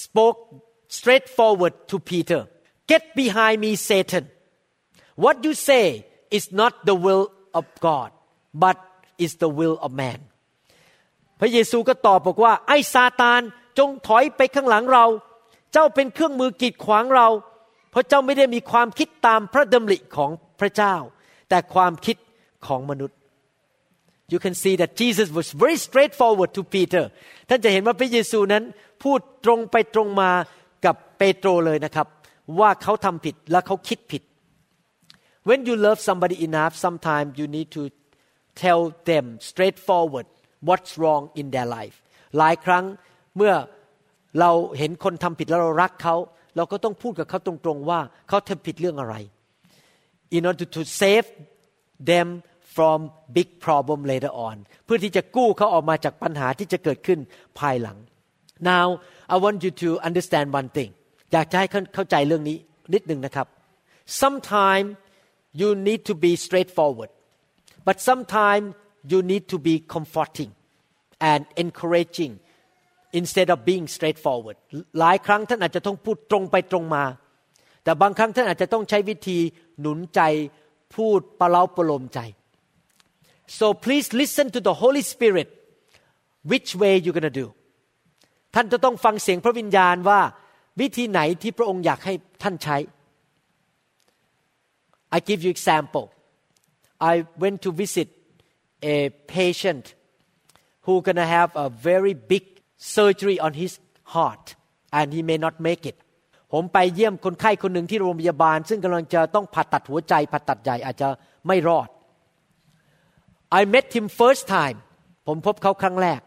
[0.00, 0.40] spoke
[0.96, 2.40] straightforward to Peter
[2.90, 4.24] get behind me Satan
[5.24, 5.86] what you say
[6.36, 7.24] is not the will
[7.58, 8.10] of God
[8.64, 8.76] but
[9.24, 10.20] is the will of man
[11.40, 13.40] พระเยซูก็ตอบบอกว่าไอ้ซาตาน
[13.78, 15.04] จงถอยไปข้างหลังเรา
[15.72, 17.28] เจ้าเป็นเครื่องมือกีดขวางเรา
[17.90, 20.94] เพราะเจ้าไม่ได้มีความคิดตามพระดำริของพระเจ้า
[21.48, 22.16] แต่ความคิด
[22.66, 23.16] ของมนุษย์
[24.32, 27.04] you can see that Jesus was very straightforward to Peter
[27.48, 28.64] ท่านจะเห็นว่าพระเยซูนั้น
[29.02, 30.30] พูดตรงไปตรงมา
[30.84, 32.06] กับเปโตรเลยนะครับ
[32.60, 34.22] ว่าเขาทำผิดและเขาคิดผิด
[35.48, 37.82] when you love somebody enough sometimes you need to
[38.62, 40.26] tell them straightforward
[40.68, 41.96] what's wrong in their life
[42.38, 42.84] หลายครั้ง
[43.36, 43.54] เมื่อ
[44.40, 46.16] เราเห็นคนทำผิดแล้วเรารักเขา
[46.56, 49.14] เราก็ต้องพูดกับเขาตรงๆว่าเขาทำผิดเรื่องอะไร
[50.36, 51.26] in order to save
[52.10, 52.28] them
[52.76, 52.98] from
[53.36, 57.18] big problem later on เพื่อที่จะกู้เขาออกมาจากปัญหาที่จะเกิดขึ้น
[57.58, 57.96] ภายหลัง
[58.70, 58.86] now
[59.34, 60.90] I want you to understand one thing
[61.32, 62.56] อยากจะให้เข้าใจเรื่องนี้
[62.94, 63.46] นิดหนึ่งนะครับ
[64.22, 64.88] sometimes
[65.60, 67.10] you need to be straightforward
[67.86, 68.66] but sometimes
[69.10, 70.50] you need to be comforting
[71.30, 72.32] and encouraging
[73.19, 74.57] instead of being straightforward
[74.99, 77.03] หลายครั้งท่านอาจจะต้องพูดตรงไปตรงมา
[77.83, 79.37] แต่บางครั้งท่านอาจจะต้องใช้วิธี
[79.79, 80.21] หนุนใจ
[80.95, 82.19] พูดปะเล้าประโลมใจ
[83.59, 85.49] so please listen to the Holy Spirit
[86.51, 87.47] which way you gonna do
[88.55, 90.21] ท่านจะต้องฟังเสียงพระวิญญาณว่า
[90.81, 92.77] วิธีไหนที่พระองค์อยากให้ท่านใช้
[95.15, 96.05] I give you example
[97.11, 98.07] I went to visit
[98.95, 98.97] a
[99.37, 99.83] patient
[100.85, 102.43] who gonna have a very big
[102.78, 103.72] surgery on his
[104.14, 104.54] heart
[104.92, 105.96] and he may not make it
[106.52, 111.08] ผมไปเยี่ยมคนไข้คนหนึ่งที่โรงพยาบาล ซึ่งกำลังจะต้องผ่าตัดหัวใจผ่าตัดใหญ่อาจจะ
[111.46, 111.88] ไม่รอด
[113.58, 114.78] I met him first time
[115.26, 116.20] ผมพบเขาครั้งแรก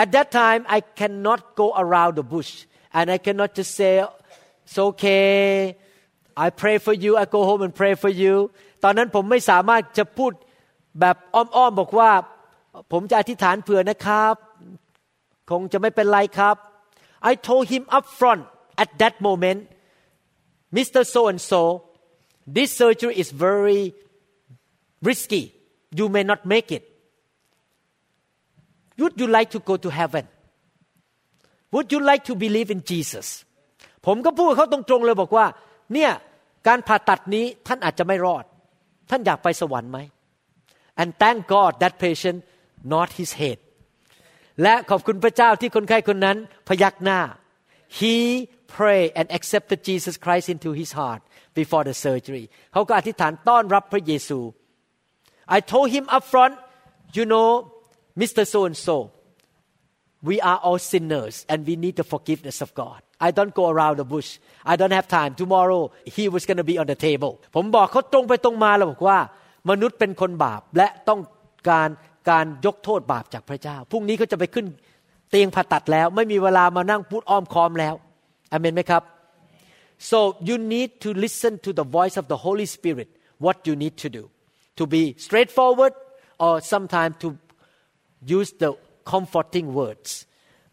[0.00, 2.52] At that time I cannot go around the bush
[2.98, 3.94] and I cannot just say
[4.66, 5.38] it's okay
[6.44, 8.34] I pray for you I go home and pray for you
[8.84, 10.32] ตอนนั้นผมไม่สามารถจะพูด
[11.00, 12.10] แบบอ้อมๆบอกว่า
[12.92, 14.34] ผมจะอธิษฐานเผื่อนะครับ
[15.50, 16.56] คงจะไม่เป็นไรครับ
[17.30, 18.42] I told him up front
[18.82, 19.60] at that moment
[20.76, 21.00] Mr.
[21.12, 21.62] So and so
[22.56, 23.82] this surgery is very
[25.08, 25.42] risky
[25.98, 26.84] you may not make it
[29.00, 30.24] would you like to go to heaven
[31.74, 33.28] would you like to believe in Jesus
[34.06, 35.46] ผมก็พูดเขาตรงๆเลยบอกว่า
[35.94, 36.10] เนี่ย
[36.66, 38.44] การผ่าตัดนี้ท่านอาจจะไม่รอด
[39.10, 39.98] ท่านอยากไปสวรรค์ไหม
[41.00, 42.38] and thank God that patient
[42.94, 43.58] not his head
[44.62, 46.36] และขอบคุณพระเจ้าที่คนไข้คนนั้น
[46.68, 47.20] พยักหน้า
[47.98, 48.16] he
[48.76, 51.22] prayed and accepted Jesus Christ into his heart
[51.58, 54.40] before the surgery เขาก็อธิษฐานต้อนรับพระเยซู
[55.56, 56.54] I told him up front
[57.16, 57.50] you know
[58.20, 58.42] Mr.
[58.52, 58.96] So and so
[60.28, 63.94] we are all sinners and we need the forgiveness of God I don't go around
[64.02, 64.30] the bush
[64.72, 65.82] I don't have time tomorrow
[66.16, 69.18] he was going to be on the table ผมบอกเขาตรงไปตรงมาแล้วบอกว่า
[69.70, 71.20] มนุษย์เป็นคนบาปและต้อง
[71.70, 71.88] การ
[72.30, 74.66] การยกโทษบาปจากพระเจ้า พรุ่งนี้เขาจะไปขึ้น
[75.30, 77.94] เตียงผ่าตัดแล้ว ไม่มีเวลามานั่งพูดอ้อมค้อมแล้ว
[78.52, 79.02] อเมนไหมครับ
[80.10, 83.08] so you need to listen to the voice of the Holy Spirit
[83.44, 84.24] what you need to do
[84.78, 85.94] to be straightforward
[86.44, 87.28] or sometimes to
[88.36, 88.70] use the
[89.12, 90.10] comforting words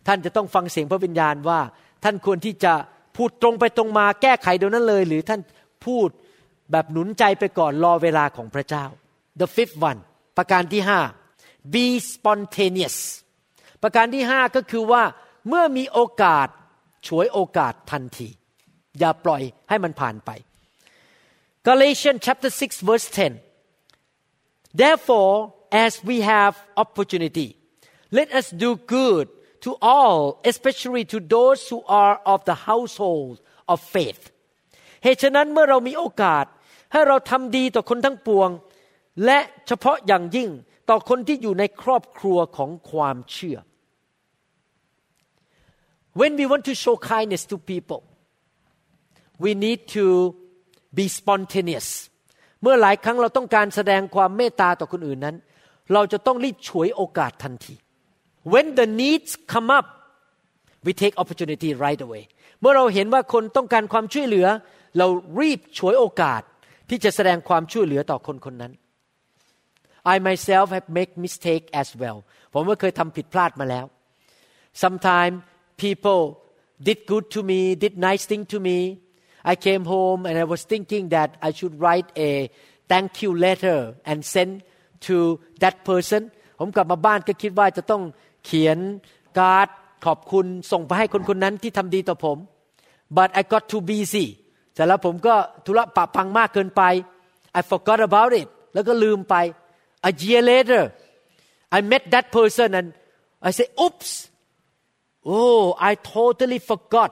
[0.07, 1.59] ท่านจะต้องฟังเสียงพระวิญญาณว่า
[2.03, 2.73] ท่านควรที่จะ
[3.17, 5.41] พูดตรงไปตรงมาแก้ไขเดี๋ยวนั้นเลย หรือท่าน
[5.85, 6.07] พูด
[6.71, 8.85] แบบหนุนใจไปก่อนรอเวลาของพระเจ้า
[9.41, 9.99] the fifth one
[10.37, 10.99] ประการที่ห้า
[11.73, 12.97] be spontaneous
[13.81, 15.03] ประการที่ห้าก็คือว่า
[15.47, 16.47] เมื่อมีโอกาส
[17.07, 18.29] ฉวยโอกาสทันที
[18.99, 20.29] อย่าปล่อยให้มันผ่านไป
[21.67, 25.35] Galatians chapter 6 verse 10 Therefore
[25.85, 26.53] as we have
[26.83, 27.49] opportunity
[28.17, 29.25] let us do good
[29.63, 30.19] to all
[30.51, 33.35] especially to those who are of the household
[33.71, 34.23] of faith
[35.03, 36.45] เหตุฉะนั้นเมื่อเรามีโอกาส
[36.91, 38.49] ให้เราทำดีต่อคนทั้งปวง
[39.25, 40.49] และเฉพาะอย่างยิ่ง
[40.89, 43.57] ต่อคนที่อยู่ในครอบครัวของความเชื่อ
[46.19, 48.01] When we want to show kindness to people
[49.43, 50.05] we need to
[50.97, 51.89] be spontaneous
[52.61, 55.35] เมื่อหลายครั้งเราต้องการแสดงความเมตตาต่อคนอื่นนั้น
[55.93, 57.75] เราจะต้องรีบฉวยโอกาสทันที
[58.53, 59.87] when the needs come up
[60.85, 62.23] we take opportunity right away
[62.59, 64.47] เมื่อเราเห็นว่าคนต้องการความช่วยเหลือ
[64.97, 65.07] เรา
[65.41, 66.41] รีบฉวยโอกาส
[66.89, 68.73] ที่จะแสดงความช่วยเหลือต่อคนคนนั้น
[70.13, 72.17] I myself have make mistake as well
[72.53, 73.85] ผมก็เคยทำผิดพลาดมาแล้ว
[74.83, 75.37] Sometimes
[75.83, 76.21] people
[76.87, 78.79] did good to me did nice thing to me
[79.51, 82.31] I came home and I was thinking that I should write a
[82.91, 83.79] thank you letter
[84.09, 84.51] and send
[85.07, 85.15] to
[85.63, 86.21] that person
[86.59, 88.03] ผมกลับมาบ้านก็คิดว่าจะต้อง
[88.45, 88.77] เขียน
[89.39, 89.67] การ์ด
[90.05, 92.37] ขอบคุณส่งไปให้คนคนนั้นที่ทำดีต่อผม
[93.17, 94.25] but I got too busy
[94.75, 95.35] แต่แล้วผมก็
[95.65, 96.81] ธุระปะปังมากเกินไป
[97.59, 99.35] I forgot about it แล้วก็ลืมไป
[100.09, 100.83] a year later
[101.77, 102.87] I met that person and
[103.47, 104.11] I say oops
[105.35, 107.11] oh I totally forgot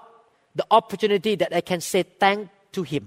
[0.59, 2.39] the opportunity that I can say thank
[2.75, 3.03] to him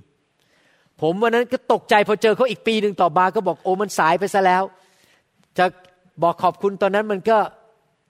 [1.01, 4.63] ผมวันนั้นก็ตกใจพอเจอเขาอีกปีหนึ่งต่อมาก็บอกโอ้มันสายไปซะแล้ว
[5.59, 5.65] จะ
[6.23, 7.39] บอกขอบคุณตอนนั้นมันก็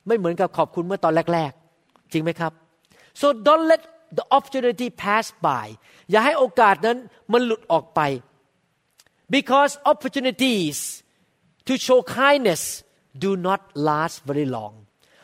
[0.06, 1.52] ไม่เหมือนกับขอบคุณเมื่อตอนแรก
[1.82, 2.52] ๆ จริงไหมครับ
[3.20, 3.82] so don't let
[4.18, 5.66] the opportunity pass by
[6.10, 6.98] อย่าให้โอกาสนั้น
[7.32, 8.00] มันหลุดออกไป
[9.34, 10.78] because opportunities
[11.66, 12.62] to show kindness
[13.24, 14.74] do not last very long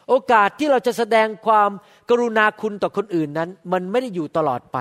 [0.09, 1.70] โอกาสที่เราจะแสดงความ
[2.11, 4.78] กรุณาคุณต่อคนอื่นนั้น มันไม่ได้อยู่ตลอดไป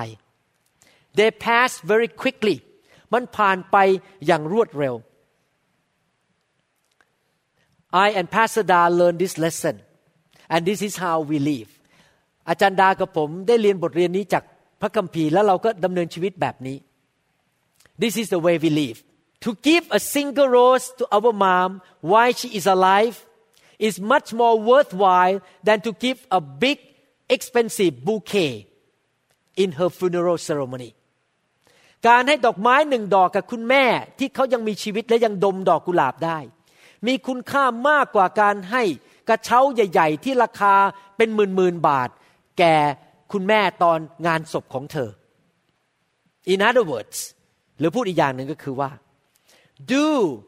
[1.18, 2.58] they pass very quickly
[3.14, 3.78] มันผ่านไป
[4.26, 4.96] อย่างรวดเร็ว
[8.06, 9.76] I and Pastor Da learned this lesson
[10.54, 11.72] and this is how we live
[12.50, 14.44] อาจารย์ดากับผมได้เรียนบทเรียนนี้จาก
[14.82, 16.78] พระคัมภีร์แล้วเราก็ดำเนินชีวิตแบบนี้
[18.02, 19.00] This is the way we live
[19.44, 21.70] to give a single rose to our mom
[22.12, 23.16] while she is alive
[23.88, 25.38] is much more worthwhile
[25.68, 26.78] than to give a big
[27.36, 28.54] expensive bouquet
[29.64, 30.92] in her funeral ceremony
[32.08, 33.86] การให้ดอกไม้หนึ่งดอกกับคุณแม่
[34.20, 36.40] ที่เขายังมีชีวิตและยังดมดอกกุหลาบได้
[37.08, 38.84] มีคุณค่ามากกว่าการให้
[39.30, 40.74] กระเช้าใหญ่ ๆ ที่ราคา
[41.18, 42.10] เป็นหมื่นๆบาท
[42.60, 42.76] แก่
[43.32, 45.10] คุณแม่ตอนงานศพของเธอ
[46.54, 47.20] In other words
[47.80, 48.90] หรือพูดอีกอย่างหนึ่งก็คือว่า
[49.86, 50.44] do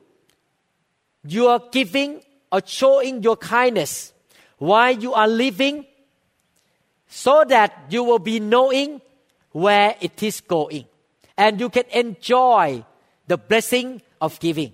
[1.23, 2.21] your giving
[2.51, 4.13] or showing your kindness
[4.57, 5.85] while you are living
[7.07, 9.01] so that you will be knowing
[9.51, 10.85] where it is going
[11.37, 12.83] and you can enjoy
[13.27, 14.71] the blessing of giving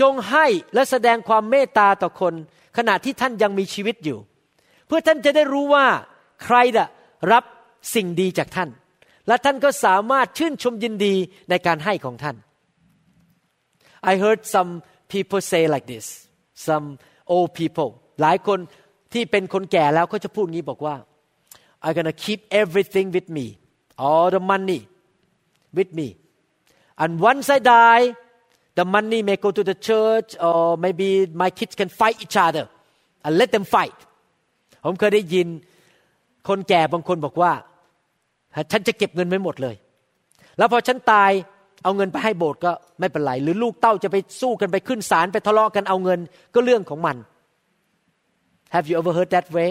[0.00, 2.34] จงให้และแสดงความเมตตาต่อคน
[2.76, 4.18] ขณะที่ท่านยังมีชีวิตอยู่
[4.86, 5.86] เพื่อท่านจะได้รู้ว่า
[6.44, 6.84] ใครจะ
[7.32, 7.44] รับ
[7.94, 8.70] สิ่งดีจากท่าน
[9.26, 11.14] และท่านก็สามารถชื่นชมยินดี
[11.50, 12.36] ในการให้ของท่าน
[14.10, 14.70] I heard some
[15.12, 16.06] people say like this
[16.66, 16.86] some
[17.34, 17.90] old people
[18.22, 18.58] หลายคน
[19.12, 20.96] ที่เป็นคนแก่แล้วเขาจะพูดงี้บอกว่า
[21.84, 23.46] I'm gonna keep everything with me
[24.06, 24.80] all the money
[25.78, 26.08] with me
[27.02, 28.04] and once I die
[28.78, 31.08] the money may go to the church or maybe
[31.42, 32.64] my kids can fight each other
[33.24, 33.98] and let them fight
[34.84, 35.48] ผมเคยได้ยิน
[36.48, 37.52] คนแก่บางคนบอกว่า
[38.72, 39.76] ฉันจะเก็บเงินไว้หมดเลย
[40.58, 41.30] แล้วพอฉันตาย
[41.84, 46.20] เอาเงินไปให้โบสถ์ก็ไม่เป็นไร หรือลูกเต้าจะไปสู้กันไปขึ้นศาลไปทะเลาะกันเอาเงิน
[46.54, 47.16] ก็เรื่องของมัน
[48.74, 49.70] Have you ever heard that way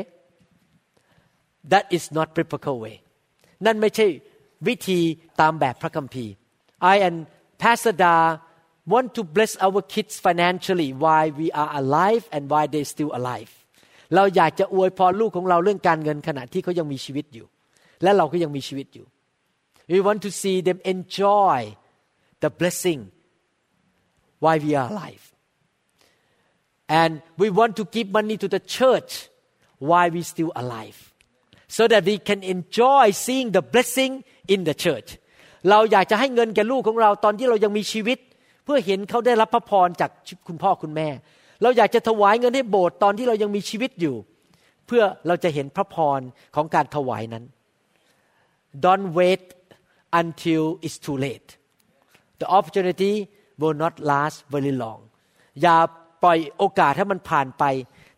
[1.71, 2.95] That is not biblical way
[3.65, 4.07] นั่นไม่ใช่
[4.67, 4.99] วิธี
[5.41, 6.33] ตามแบบพระคัมภีร์
[6.93, 7.17] I and
[7.61, 8.15] Pastor Da
[8.93, 13.51] want to bless our kids financially while we are alive and while they still alive
[14.15, 17.45] เราอยากจะอวยพรลูกของเราเรื่องการเงินขณะที่เขายังมีชีวิตอยู่
[18.03, 19.05] และเราก็ยังมีชีวิตอยู่
[19.91, 21.59] we want to see them enjoy
[22.45, 22.99] the blessing
[24.43, 25.23] while we are alive
[27.01, 29.11] and we want to give money to the church
[29.89, 30.97] while we still alive
[31.77, 34.11] so that we can enjoy seeing the blessing
[34.53, 35.09] in the church
[35.69, 38.19] เราอยากจะให้เงินแก่ลูกของเราตอนที่เรายังมีชีวิต
[38.63, 40.11] เพื่อเห็นเขาได้รับพระพรจาก
[40.47, 41.09] คุณพ่อคุณแม่
[41.61, 44.15] เราอยากจะถวายเงินให้โบสถ์ตอนที่เรายังมีชีวิตอยู่
[44.87, 46.19] เพื่อเราจะเห็นพระพร
[46.55, 47.43] ของการถวายนั้น
[48.85, 49.43] Don't wait
[50.21, 51.49] until it's too late
[52.41, 53.13] the opportunity
[53.61, 55.01] will not last very long
[55.61, 55.77] อย่า
[56.23, 57.63] ปล่อยโอกาสให้มันผ่านไป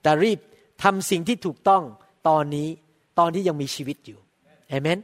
[0.01, 0.39] แต่รีบ
[0.83, 1.83] ทำสิ่งที่ถูกต้อง
[2.27, 2.67] ตอนนี้
[3.19, 4.19] ตอนที่ยังมีชีวิตอยู่
[4.75, 4.99] Amen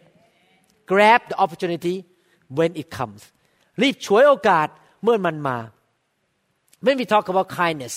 [0.91, 1.95] grab the opportunity
[2.57, 3.22] when it comes
[3.82, 4.68] รีบฉวยโอกาส
[5.03, 5.57] เมื่อมันมา
[6.86, 7.95] when we talk about kindness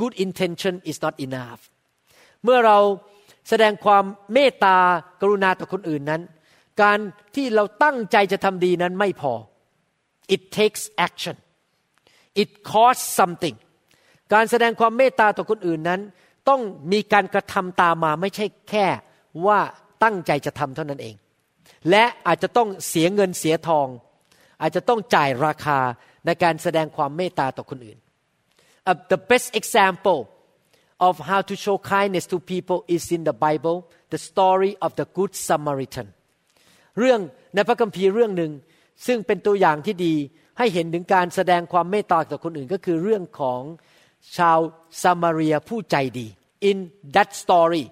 [0.00, 1.60] good intention is not enough
[2.44, 2.78] เมื่อเรา
[3.48, 4.76] แสดงความเมตตา
[5.20, 6.22] กรุณาต่อคนอื่นนั้น
[6.82, 6.98] การ
[7.34, 9.32] ที่เราตั้งใจจะทำดีนั้นไม่พอ
[10.34, 11.36] it takes action
[12.42, 13.56] it costs something
[14.34, 16.00] การแสดงความเมตตาต่อคนอื่นนั้น
[16.48, 16.60] ต้อง
[16.92, 18.86] มีการกระทำตามมาไม่ใช่แค่
[19.46, 19.60] ว่า
[20.02, 21.16] ตั้งใจจะทำเท่านั้นเอง
[21.90, 23.86] และอาจจะต้องเสียเงินเสียทอง
[24.60, 25.78] อาจจะต้องจ่ายราคา
[26.26, 27.98] ในการแสดงความเมตตาต่อคนอื่น
[28.90, 30.20] uh, the best example
[31.08, 33.76] of how to show kindness to people is in the Bible
[34.12, 36.06] the story of the good Samaritan
[36.98, 37.20] เรื่อง
[37.54, 38.52] ในพระคัมภีร์เรื่องหนึ่ง
[39.06, 40.14] ซึ่งเป็นตัวอย่างที่ดี
[40.58, 43.60] ให้เห็นถึงการแสดงความเมตตาต่อคนอื่นก็คือเรื่องของ
[44.36, 44.58] ชาว
[45.02, 46.26] ซามารียผู้ใจดี
[46.70, 46.78] in
[47.14, 47.84] that story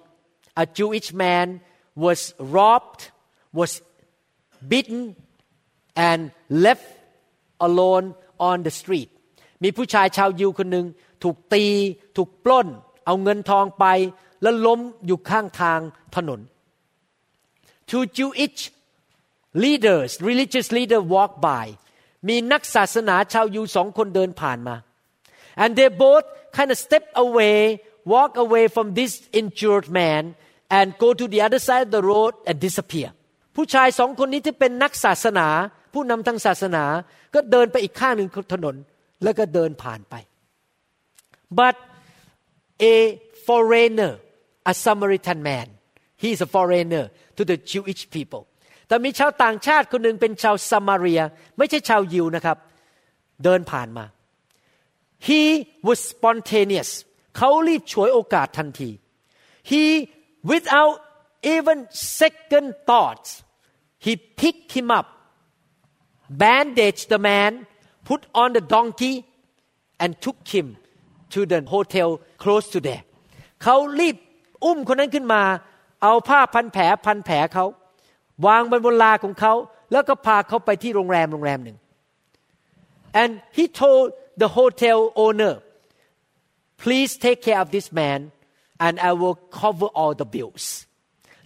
[0.63, 1.47] a Jewish man
[2.03, 2.19] was
[2.57, 3.01] robbed
[3.59, 3.71] was
[4.69, 5.03] beaten
[6.09, 6.21] and
[6.65, 6.87] left
[7.67, 8.05] alone
[8.49, 9.09] on the street
[9.63, 10.85] มีผู้ชายชาวยิวคนหนึ่ง
[11.23, 11.65] ถูกตี
[12.17, 12.67] ถูกปล้น
[13.05, 13.85] เอาเงินทองไป
[14.41, 15.79] แล้วล้มอยู่ข้างทาง
[16.15, 16.39] ถนน
[17.89, 18.59] Two Jewish
[19.64, 21.66] leaders religious leader walk by
[22.28, 24.76] มีนักศาสนาชาวยิวสองคนเดินผ่านมา
[25.62, 26.26] and they both
[26.56, 27.58] kind of step away
[28.14, 30.22] walk away from this injured man
[30.76, 33.10] and go to the other side of the road and disappear
[33.56, 35.48] ผู้ชายสองคนนี้ที่เป็นนักศาสนา
[35.94, 36.84] ผู้นำทางศาสนา
[37.34, 38.76] ก็เดินไปอีกข้างหนึ่งถนน
[39.24, 40.14] แล้วก็เดินผ่านไป
[41.58, 41.74] but
[42.94, 42.96] a
[43.46, 44.12] foreigner
[44.70, 45.66] a Samaritan man
[46.22, 47.04] he is a foreigner
[47.36, 48.42] to the Jewish people
[48.87, 51.21] แต่มีชาวต่างชาติคนหนึ่งเป็นชาวซามารีย
[51.57, 52.57] ไม่ใช่ชาวยิวนะครับ
[53.43, 54.05] เดินผ่านมา
[55.27, 55.41] he
[55.87, 56.89] was spontaneous
[57.37, 58.89] เขารีบฉวยโอกาสทันที
[59.69, 59.83] he
[60.51, 60.95] without
[61.55, 61.77] even
[62.19, 63.29] second thoughts
[64.05, 65.07] he picked him up
[66.43, 67.51] bandaged the man
[68.09, 69.15] put on the donkey
[70.03, 70.67] and took him
[71.33, 72.09] to the hotel
[72.43, 73.03] close to there
[73.63, 74.15] เขารีบ
[74.63, 75.41] อุ้มคนนั้นขึ้นมา
[76.03, 77.65] เอาผ้าพันแผลพันแผลเขา
[78.45, 79.53] วางบนบนลาของเขา
[79.91, 81.77] แล้วก็พาเขาไปที่โรงแรมโรงแรมหนึ่ง
[83.21, 84.05] and he told
[84.41, 85.55] the hotel owner
[86.83, 88.19] please take care of this man
[88.85, 90.65] and I will cover all the bills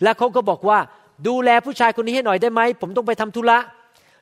[0.04, 0.80] แล้วเขาก็บอกว่า
[1.28, 3.58] ดูแลผู้ชายคนนี้ให้หน่อยได้ไหม ผมต้องไปทำธุระ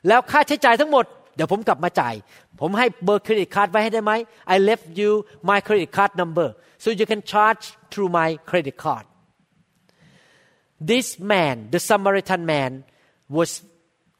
[0.08, 1.04] แล้วค่าใช้จ่ายทั้งหมด
[1.34, 2.14] เดี๋ยวผมกลับมาจ่าย
[2.60, 4.12] ผมให้เบอร์เครดิตการ์ดไว้ให้ได้ไหม
[4.54, 5.10] I left you
[5.50, 6.48] my credit card number
[6.82, 9.04] so you can charge through my credit card
[10.80, 12.72] this man the Samaritan man
[13.36, 13.50] was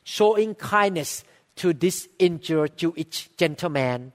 [0.04, 1.24] showing kindness
[1.60, 4.12] to this injured Jewish gentleman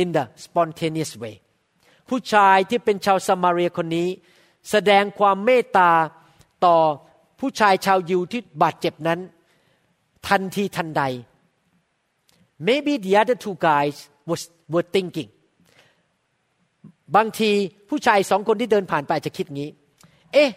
[0.00, 1.36] in the spontaneous way
[2.08, 4.08] ผู้ชายที่เป็นชาวซามารียคนนี้
[4.70, 5.90] แสดงความเมตตา
[6.64, 6.76] ต่อ
[7.40, 9.20] ผู้ชายชาวยิวที่บาดเจ็บนั้น
[10.28, 11.02] ทันทีทันใด
[12.68, 13.96] maybe the other two guys
[14.30, 14.42] was
[14.72, 15.30] were thinking
[17.16, 17.50] บางที
[17.88, 19.70] ผู้ชายสองคนที่เดินผ่านไปจะคิดงี้
[20.32, 20.50] เอ๊ะ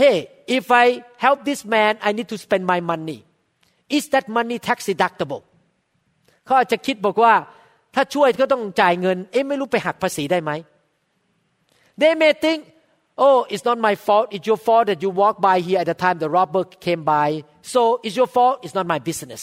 [0.00, 0.16] hey
[0.56, 0.86] if I
[1.24, 3.18] help this man I need to spend my money
[3.96, 5.42] is that money tax deductible
[6.44, 7.34] เขาอาจจะคิดบอกว่า
[7.94, 10.50] ถ้าช่วยก็ต้องจ่ายเงิน เอ๊ะไม่รู้ไปหักภาษีได้ไหม
[12.00, 12.60] they may think
[13.24, 15.96] oh it's not my fault it's your fault that you walk by here at the
[16.04, 17.28] time the robber came by
[17.72, 19.42] so it's your fault it's not my business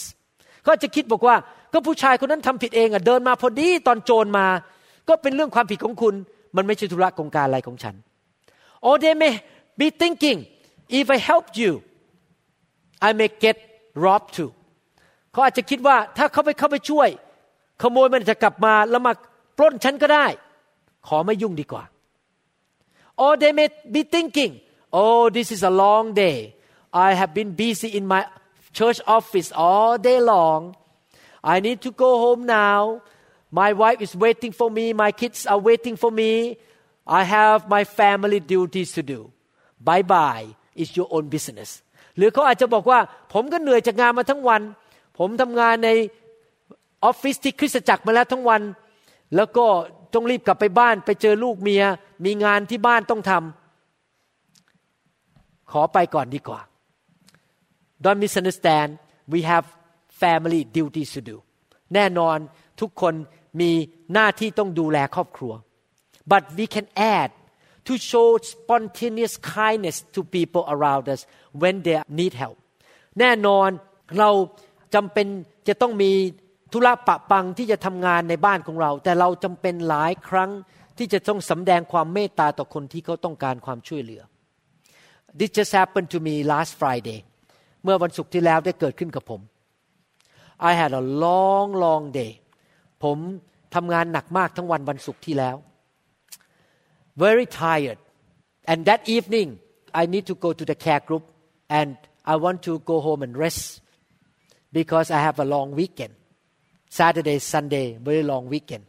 [0.62, 1.36] เขาจะคิดบอกว่า
[1.72, 4.46] ก็ผู้ชายคนนั้นทำผิดเองอะเดินมาพอดีตอนโจรมา
[5.08, 6.14] ก็เป็นเรื่องความผิดของคุณ
[6.56, 7.94] มันไม่ใช่ธุระกงการอะไรของฉัน
[8.88, 9.34] or they may
[9.79, 10.39] be thinking
[10.99, 11.71] if I help you
[13.07, 13.57] I may get
[14.05, 14.51] robbed too
[15.31, 17.09] เขาอาจจะคิดว่าถ้าเขาไปเข้าไปช่วย
[17.81, 19.13] ขโมยมันจะกลับมาแล้วมา
[19.57, 20.25] ปล้นฉันก็ได้
[21.07, 21.83] ขอไม่ยุ่งดีกว่า
[23.23, 24.51] or they may be thinking
[25.01, 26.37] oh this is a long day
[27.07, 28.21] I have been busy in my
[28.77, 30.61] church office all day long
[31.53, 32.79] I need to go home now
[33.61, 36.31] my wife is waiting for me my kids are waiting for me
[37.19, 39.19] I have my family duties to do
[39.86, 40.46] Bye bye
[40.82, 41.70] is your own business
[42.16, 43.00] หรือเขาอาจจะบอกว่า
[43.32, 44.62] ผมก็เหนื่อยจากงานมาทั้งวัน
[45.18, 45.90] ผมทำงานใน
[47.04, 48.62] ออฟฟิศที่คริสตจักรมาแล้วทั้งวัน
[49.36, 49.66] แล้วก็
[50.14, 51.84] ต้องรีบกลับไปบ้านไปเจอลูกเมีย
[52.24, 56.60] มีงานที่บ้านต้องทำขอไปก่อนดีกว่า
[58.04, 58.90] Don't misunderstand
[59.32, 59.66] we have
[60.22, 61.36] family duties to do
[61.94, 62.36] แน่นอน
[62.80, 63.14] ทุกคน
[63.60, 63.70] มี
[64.12, 65.52] หน้าที่ต้องดูแลครอบครัว
[66.30, 67.30] but we can add
[67.88, 71.20] to show spontaneous kindness to people around us
[71.62, 72.56] when they need help
[73.20, 73.68] แน่นอน
[74.18, 74.30] เรา
[74.94, 75.26] จำเป็น
[75.68, 76.12] จะต้องมี
[76.72, 80.50] ธุระปะปังที่จะทำงานในบ้านของเรา แต่เราจำเป็นหลายครั้ง
[80.98, 84.22] ที่จะต้องสำแดงความเมตตาต่อคนที่เขาต้องการความช่วยเหลือ
[85.38, 87.18] This just happened to me last Friday
[87.84, 89.40] เมื่อวันศุกร์ที่แล้วได้เกิดขึ้นกับผม
[90.70, 92.32] I had a long long day
[93.04, 93.18] ผม
[93.74, 95.56] ทำงานหนักมากทั้งวันวันศุกร์ที่แล้ว
[97.25, 97.99] very tired
[98.71, 99.49] and that evening
[100.01, 101.23] I need to go to the care group
[101.79, 101.89] and
[102.25, 103.81] I want to go home and rest
[104.77, 106.13] because I have a long weekend
[106.99, 108.83] Saturday Sunday very long weekend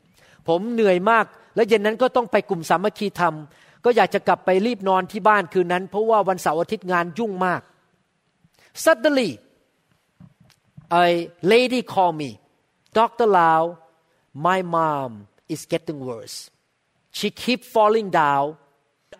[0.49, 1.25] ผมเหนื่อยมาก
[1.55, 3.35] แล้วเย็นนั้นก็ต้องไปกลุ่มสามัคคีธรรม
[3.85, 7.63] ก็อยากจะกลับไปรีบนอนที่บ้านคืนนั้น เพราะว่าวันเสาร์อาทิตย์งานยุ่งมาก
[8.85, 9.31] suddenly
[11.03, 11.05] a
[11.53, 12.31] lady called me
[12.99, 13.27] Dr.
[13.39, 13.63] Lau
[14.47, 15.11] my mom
[15.55, 16.37] is getting worse
[17.18, 18.46] she keep falling down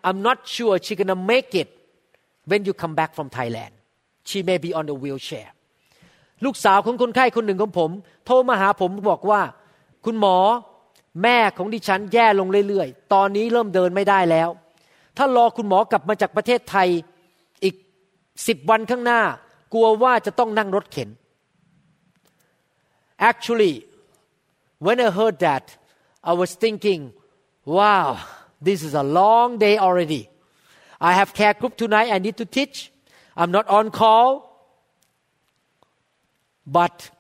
[0.08, 1.70] I'm not sure she gonna make it
[2.50, 3.74] when you come back from Thailand
[4.30, 5.50] she may be on the wheelchair
[6.46, 7.92] ลูกสาวของคนไข้คนหนึ่งของผม
[8.26, 9.42] โทรมาหาผมบอกว่า
[10.06, 10.38] คุณหมอ
[11.24, 14.50] แม่ของดิฉันแย่ลงเรื่อยๆ ตอนนี้เริ่มเดินไม่ได้แล้ว
[15.18, 16.88] ถ้ารอคุณหมอกลับมาจากประเทศไทย
[17.64, 17.76] อีก
[18.48, 19.22] สิบวันข้างหน้า
[19.74, 21.10] กลัวว่าจะต้องนั่งรถเข็น
[23.30, 23.76] Actually
[24.86, 25.66] when I heard that
[26.32, 27.02] I was thinking
[27.69, 28.19] wow
[28.61, 30.29] this is a long day already
[31.01, 32.93] I have care group tonight I need to teach
[33.37, 34.29] I'm not on call
[36.67, 37.11] but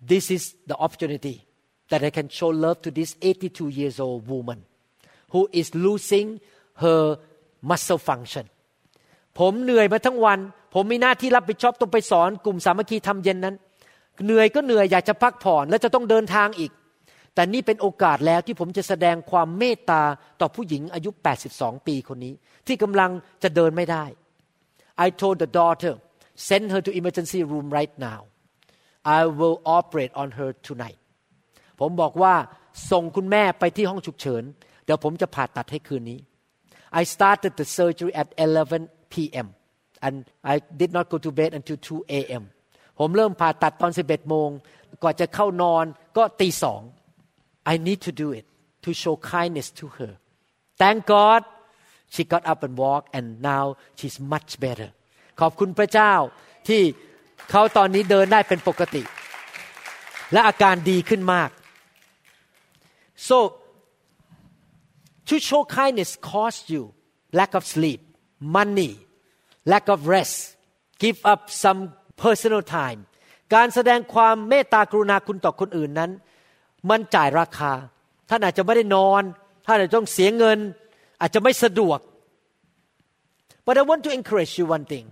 [0.00, 1.44] this is the opportunity
[1.90, 4.64] that I can show love to this 82 years old woman
[5.30, 6.40] who is losing
[6.84, 7.18] her
[7.62, 8.46] muscle function
[9.38, 10.38] ผมเหนื่อยมาทั้งวัน
[10.74, 13.54] ผมมีหน้าที่รับผิดชอบต้องไปสอนกลุ่มสามัคคีทำเย็นนั้น
[14.24, 16.70] เหนื่อยก็เหนื่อยอยากจะพักผ่อน และจะต้องเดินทางอีก
[17.35, 20.01] แต่นี่เป็นโอกาสแล้วที่ผมจะแสดงความเมตตา
[20.41, 21.09] ต่อผู้หญิงอายุ
[21.49, 22.33] 82 ปีคนนี้
[22.67, 23.11] ที่กำลัง
[23.43, 24.05] จะเดินไม่ได้
[25.05, 25.93] I told the daughter
[26.49, 28.19] send her to emergency room right now
[29.17, 30.99] I will operate on her tonight
[31.79, 32.33] ผมบอกว่า
[32.91, 34.43] ส่งคุณแม่ไปที่ห้องฉุกเฉิน
[34.85, 36.19] เดี๋ยวผมจะผ่าตัดให้คืนนี้
[36.99, 39.47] I started the surgery at 11 p.m.
[40.05, 40.15] and
[40.53, 42.43] I did not go to bed until 2 a.m.
[42.99, 44.49] ผมเริ่มผ่าตัดตอน 11 โมง
[45.03, 45.85] ก่อนจะเข้านอน
[46.17, 46.81] ก็ตีสอง
[47.71, 48.45] I need to do it
[48.83, 50.11] to show kindness to her
[50.81, 51.41] thank God
[52.13, 53.65] she got up and walked and now
[53.99, 54.89] she's much better
[55.39, 56.13] ขอบคุณพระเจ้า
[56.67, 56.81] ที่
[57.51, 59.03] เขาตอนนี้เดินได้เป็นปกติ
[60.33, 61.51] และอาการดีขึ้นมาก
[63.27, 63.37] So,
[65.29, 66.83] to show kindness cost you
[67.39, 68.01] lack of sleep,
[68.57, 68.93] money,
[69.65, 70.57] lack of rest,
[70.99, 71.79] give up some
[72.23, 72.99] personal time
[73.55, 76.11] การแสดงความเมตตากรุณาคุณต่อคนอื่นนั้น
[76.89, 77.71] มันจ่ายราคา
[78.29, 79.23] ท่านอาจจะไม่ได้นอน
[79.65, 80.59] ท่านอาจจะต้องเสียเงิน
[81.21, 81.99] อาจจะไม่สะดวก
[83.65, 85.05] but I want to encourage you one thing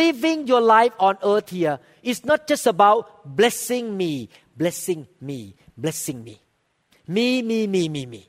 [0.00, 1.76] living your life on earth here
[2.10, 2.98] is not just about
[3.38, 4.12] blessing me
[4.60, 5.38] blessing me
[5.82, 6.34] blessing me
[7.16, 8.22] มีมีมีมีมี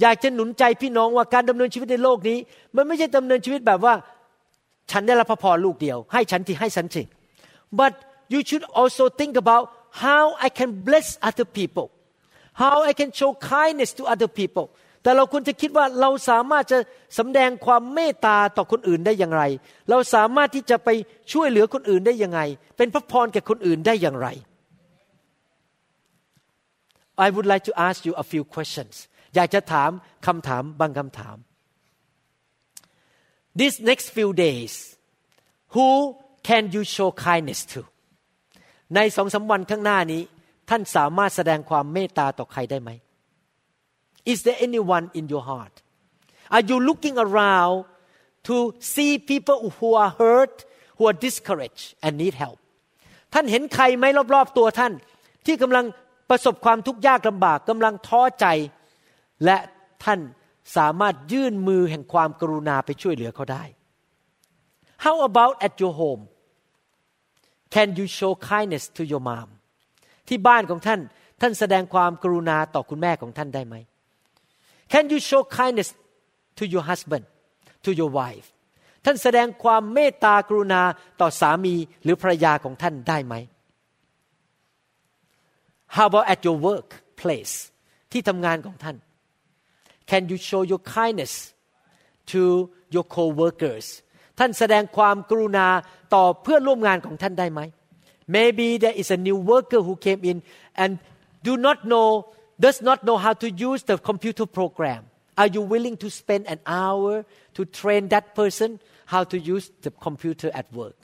[0.00, 2.38] อยากจะหนุนใจพี่น้องว่าการดำเนินชีวิตในโลกนี้
[2.76, 3.94] มันไม่ใช่ดำเนินชีวิตแบบว่า
[4.90, 7.02] ฉันได้รับพระพรลูกเดียว ให้ฉันที่ให้ฉันสิ
[7.78, 7.92] but
[8.32, 9.64] you should also think about
[10.04, 11.86] how I can bless other people
[12.62, 14.66] how I can show kindness to other people
[15.02, 16.78] แต่เราควรจะคิดว่าเราสามารถจะ
[17.18, 19.42] สำแดงความเมตตาต่อคนอื่นได้อย่างไร
[19.90, 20.88] เราสามารถที่จะไป
[21.32, 22.40] ช่วยเหลือคนอื่นได้ยังไง
[22.76, 24.28] เป็นพระพรแก่คนอื่นได้อย่างไร
[27.26, 28.94] I would like to ask you a few questions
[29.34, 29.90] อยากจะถาม
[30.26, 31.36] คำถามบางคำถาม
[33.60, 34.72] This next few days
[35.74, 35.88] who
[36.48, 37.80] can you show kindness to
[38.94, 40.22] ในสองสาวันข้างหน้านี้
[40.70, 42.90] ท่านสามารถแสดงความเมตตาต่อใครได้ไหม
[44.32, 45.74] Is there anyone in your heart
[46.54, 47.76] Are you looking around
[48.48, 48.56] to
[48.92, 50.56] see people who are hurt
[50.96, 52.58] who are discouraged and need help
[53.32, 54.04] ท่านเห็นใครไหม
[54.34, 54.92] รอบๆตัวท่าน
[55.46, 55.84] ที่กำลัง
[56.30, 58.46] ประสบความทุกข์ยากลำบากกำลังท้อใจ
[59.44, 59.58] และ
[60.04, 60.20] ท่าน
[60.76, 63.64] สามารถยื่นมือแห่งความกรุณาไปช่วยเหลือเขาได้
[65.04, 66.22] How about at your home
[67.74, 69.48] Can you show kindness to your mom
[70.30, 71.00] ที่บ้านของท่าน
[71.40, 73.74] ท่านแสดงความกรุณาต่อคุณแม่ของท่านได้ไหม
[74.92, 75.90] Can you show kindness
[76.58, 77.24] to your husband
[77.84, 78.48] to your wife
[79.04, 80.82] ท่านแสดงความเมตตากรุณา
[81.20, 83.34] ต่อสามีหรือภรรยาของท่านได้ไหม
[85.94, 87.54] How about at your workplace
[88.12, 88.96] ที่ทำงานของท่าน
[90.10, 91.34] Can you show your kindness
[92.32, 92.42] to
[92.94, 93.86] your co-workers
[94.38, 95.66] ท่านแสดงความกรุณา
[96.14, 97.60] ต่อเพื่อนร่วมงานของท่านได้ไหม
[98.29, 100.37] Maybe there is a new worker who came in
[100.75, 100.91] and
[101.47, 102.07] do not know
[102.65, 105.01] does not know how to use the computer program
[105.41, 107.25] Are you willing to spend an hour
[107.55, 108.69] to train that person
[109.13, 110.95] how to use the computer at work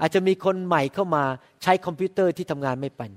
[0.00, 1.24] อาจจะมีคนใหม่เข้ามา
[1.62, 3.10] ใช้คอมพิวเตอร์ที่ทำงานไม่เป็น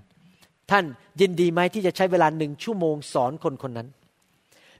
[0.71, 0.85] ท่าน
[1.21, 3.87] ยินดีไหมที่จะใช้เวลาหนึ่งชั่วโมงสอนคนคนนั้น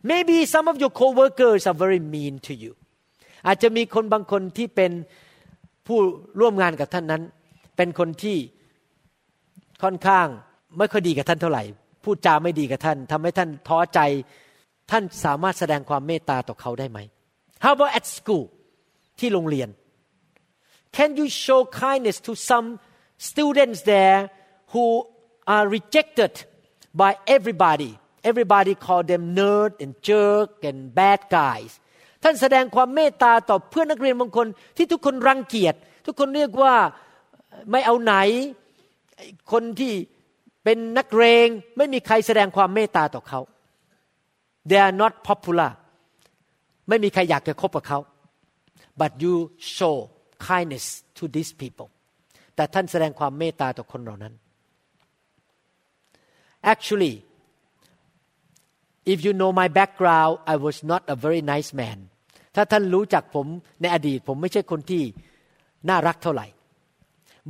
[0.09, 2.71] maybe some of your co-workers are very mean to you
[3.47, 4.91] อาจจะมีคนบางคนที่เป็น
[5.87, 5.99] ผู้
[6.39, 7.23] ร่วมงานกับท่านนั้น
[7.82, 8.38] เป็นคนที่
[9.82, 10.26] ค่อนข้าง
[10.78, 11.62] ไม่ค่อยดีกับท่านเท่าไหร่
[12.04, 14.00] พูดจาไม่ดีกับท่านทำให้ท่านท้อใจ
[14.90, 16.98] ท่านสามารถแสดงความเมตตาต่อเขาได้ไหม
[17.64, 18.44] How about at school
[19.18, 19.68] ที่โรงเรียน
[20.96, 22.66] Can you show kindness to some
[23.30, 24.18] students there
[24.72, 24.86] who
[25.54, 26.32] are rejected
[27.02, 27.92] by everybody.
[28.30, 31.72] Everybody call them nerd and jerk and bad guys.
[32.22, 35.74] ท่านแสดงความเมตตาต่อเพื่อนนักเรียนบางคนที่ทุกคนรังเกียจ
[36.06, 36.74] ทุกคนเรียกว่า
[37.70, 38.14] ไม่เอาไหน
[39.52, 39.94] คนที่
[40.64, 41.46] เป็นนักเรง
[41.76, 43.40] ไม่มีใครแสดงความเมตตาต่อเขา
[44.68, 45.70] they are not popular
[46.88, 47.98] ไม่มีใครอยากจะคบกับเขา
[49.00, 49.34] but you
[49.76, 49.96] show
[50.46, 50.86] kindness
[51.16, 51.88] to these people
[52.54, 54.34] แต่ท่านแสดงความเมตตาต่อคนเหล่านั้น
[56.72, 57.14] actually
[59.12, 61.98] if you know my background I was not a very nice man
[62.54, 63.46] ถ้าท่านรู้จักผม
[63.80, 65.02] ในอดีต ผมไม่ใช่คนที่
[65.88, 66.46] น่ารักเท่าไหร่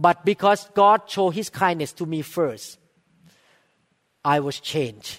[0.06, 2.68] but because God showed His kindness to me first
[4.36, 5.14] I was changed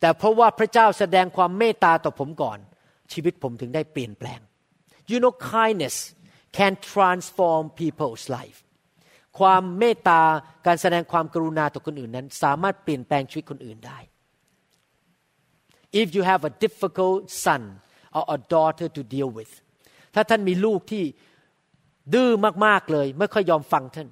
[0.00, 2.58] แต่เพราะว่าพระเจ้าแสดงความเมตตาต่อผมก่อน
[3.12, 4.40] ชีวิตผมถึงได้เปลี่ยนแปลง
[5.10, 5.96] you know kindness
[6.58, 8.58] can transform people's life
[9.38, 10.22] ความเมตตา
[10.66, 13.98] การแสดงความกรุณาต่อคนอื่นนั้น สามารถเปลี่ยนแปลงชีวิตคนอื่นได้
[16.00, 17.62] if you have a difficult son
[18.16, 19.52] or a daughter to deal with
[20.14, 21.04] ถ้าท่านมีลูกที่
[22.13, 22.29] ดื้อ
[22.65, 24.07] มากๆเลย ไม่ค่อยยอมฟังท่าน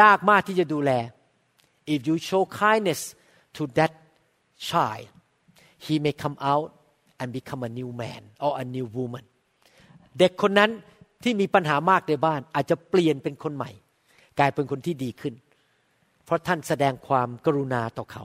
[0.00, 0.90] ยากมากที่จะดูแล
[1.92, 3.00] if you show kindness
[3.56, 3.92] to that
[4.68, 5.08] child
[5.84, 6.68] he may come out
[7.20, 9.24] and become a new man or a new woman
[10.18, 10.70] เด็กคนนั้น
[11.22, 13.70] ที่มีปัญหามากในบ้าน อาจจะเปลี่ยนเป็นคนใหม่
[14.38, 15.34] กลายเป็นคนที่ดีขึ้น
[16.24, 18.24] เพราะท่านแสดงความกรุณาต่อเขา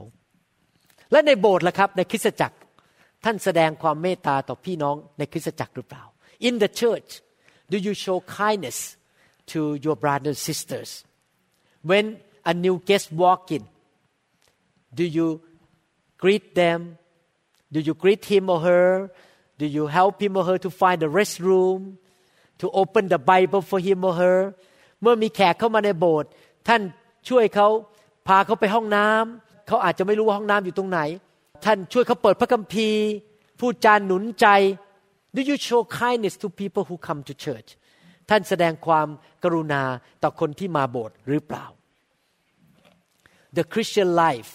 [1.12, 2.56] และในโบสถ์ล่ะครับ ในคริสตจักร
[3.24, 6.04] ท่านแสดงความเมตตาต่อพี่น้องในคริสตจักรหรือเปล่า
[6.48, 7.10] In the church
[7.72, 8.78] do you show kindness
[9.52, 10.90] to your brothers and sisters
[11.90, 12.04] when
[12.50, 13.62] a new guest walk in
[14.98, 15.26] do you
[16.22, 16.78] greet them
[17.74, 18.86] do you greet him or her
[19.60, 21.80] do you help him or her to find the restroom
[22.60, 24.38] to open the Bible for him or her
[25.02, 26.30] เมื่อมีแขกเข้ามาในโบสถ์
[26.68, 26.80] ท่าน
[27.28, 27.68] ช่วยเขา
[28.26, 31.00] พาเขาไปห้องน้ำเขาอาจจะไม่รู้ว่าห้องน้ำอยู่ตรงไหน
[31.64, 33.04] ท่านช่วยเขาเปิดพระคัมภีร์
[33.60, 34.46] พูดจาหนุนใจ
[35.36, 37.68] Do you show kindness to people who come to church
[38.30, 39.08] ท่านแสดงความ
[39.44, 39.82] กรุณา
[40.22, 41.66] ต่อคนที่มาโบสถ์หรือเปล่า
[43.56, 44.50] The Christian life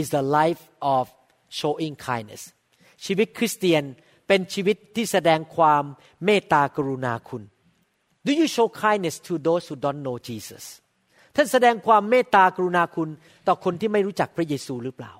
[0.00, 0.62] is the life
[0.96, 1.04] of
[1.60, 2.42] showing kindness
[3.04, 3.82] ชีวิตคริสเตียน
[4.28, 5.84] เป็นชีวิตที่แสดงความ
[6.24, 7.42] เมตตากรุณาคุณ
[8.26, 10.64] Do you show kindness to those who don't know Jesus
[11.36, 13.08] ท่านแสดงความเมตตากรุณาคุณ
[13.46, 15.12] ต่อคนที่ไม่รู้จักพระเยซูหรือเปล่า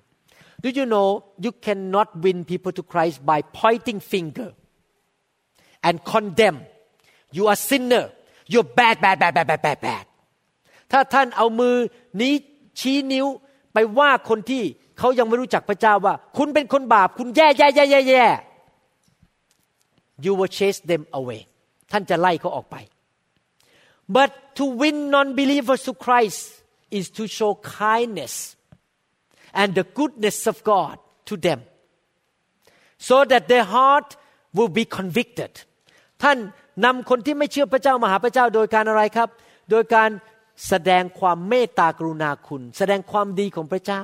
[0.64, 1.08] Do you know
[1.44, 4.50] you cannot win people to Christ by pointing finger
[5.86, 6.58] and condemn
[7.36, 8.04] you are sinner
[8.52, 10.04] you're bad bad bad bad bad bad bad
[10.92, 11.76] ถ้าท่านเอามือ
[12.20, 12.34] นี้
[12.80, 13.26] ชี้นิ้ว
[13.72, 14.62] ไปว่าคนที่
[14.98, 18.26] เขายังไม่รู้จักพระเจ้าว่า คุณเป็นคนบาป คุณแย่แย่แย่แย่แย่
[20.24, 21.40] you will chase them away
[21.90, 22.76] ท่านจะไล่เขาออกไป
[24.16, 26.40] but to win non-believers to Christ
[26.98, 27.52] is to show
[27.84, 28.34] kindness
[29.60, 30.94] and the goodness of God
[31.28, 31.60] to them
[33.08, 34.08] so that their heart
[34.56, 35.52] will be convicted
[36.22, 36.38] ท่าน
[36.84, 39.28] นำคนที่ไม่เชื่อพระเจ้ามาหาพระเจ้าโดยการอะไรครับ
[39.70, 40.10] โดยการ
[40.68, 44.02] แสดงความเมตตากรุณาคุณ แสดงความดีของพระเจ้า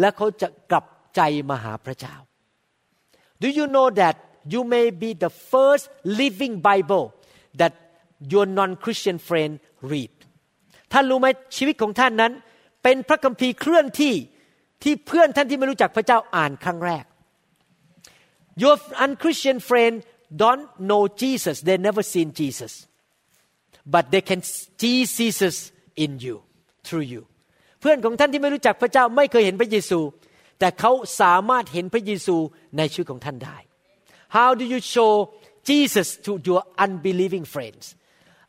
[0.00, 0.86] และเขาจะกลับ
[1.16, 1.20] ใจ
[1.50, 2.14] มาหาพระเจ้า
[3.42, 4.16] Do you know that
[4.52, 5.84] you may be the first
[6.20, 7.06] living Bible
[7.60, 7.72] that
[8.32, 9.52] your non-Christian friend
[9.90, 10.12] read
[10.92, 11.26] ท่านรู้ไหม
[11.56, 12.32] ชีวิตของท่านนั้น
[12.82, 14.14] เป็นพระคัมภีร์เคลื่อนที่
[14.82, 17.04] ที่เพื่อนท่านที่ไม่รู้จักพระเจ้าอ่านครั้งแรก
[18.62, 19.94] Your unchristian friend
[20.42, 22.86] don't know Jesus they never seen Jesus
[23.86, 26.36] but they can see Jesus in you
[26.86, 27.22] through you
[27.80, 30.00] เพื่อนของท่านที่ไม่รู้จักพระเจ้าไม่เคยเห็นพระเยซู
[30.58, 32.36] แต่เขาสามารถเห็นพระเยซู
[32.76, 33.56] ในชีวิตของท่านได้
[34.36, 35.12] How do you show
[35.70, 37.84] Jesus to your unbelieving friends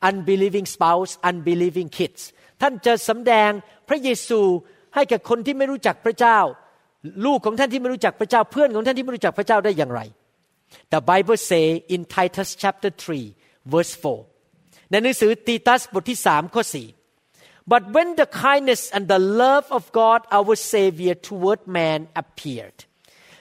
[0.10, 2.22] unbelieving spouse unbelieving kids
[2.62, 3.52] ท่านจะสำแดง
[3.90, 4.40] พระเยซู
[4.96, 6.40] ให้กับคนที่ไม่รู้จักพระเจ้า
[7.26, 10.02] ลูกของท่านที่ไม่รู้จักพระเจ้า เพื่อนของท่านที่ไม่รู้จักพระเจ้าได้อย่างไร
[10.93, 13.35] The Bible say in Titus chapter 3
[13.73, 22.01] verse 4ในหนังสือตีตัสบทที่3ข้อ4 But when the kindness and the love of God our Savior toward man
[22.23, 22.79] appeared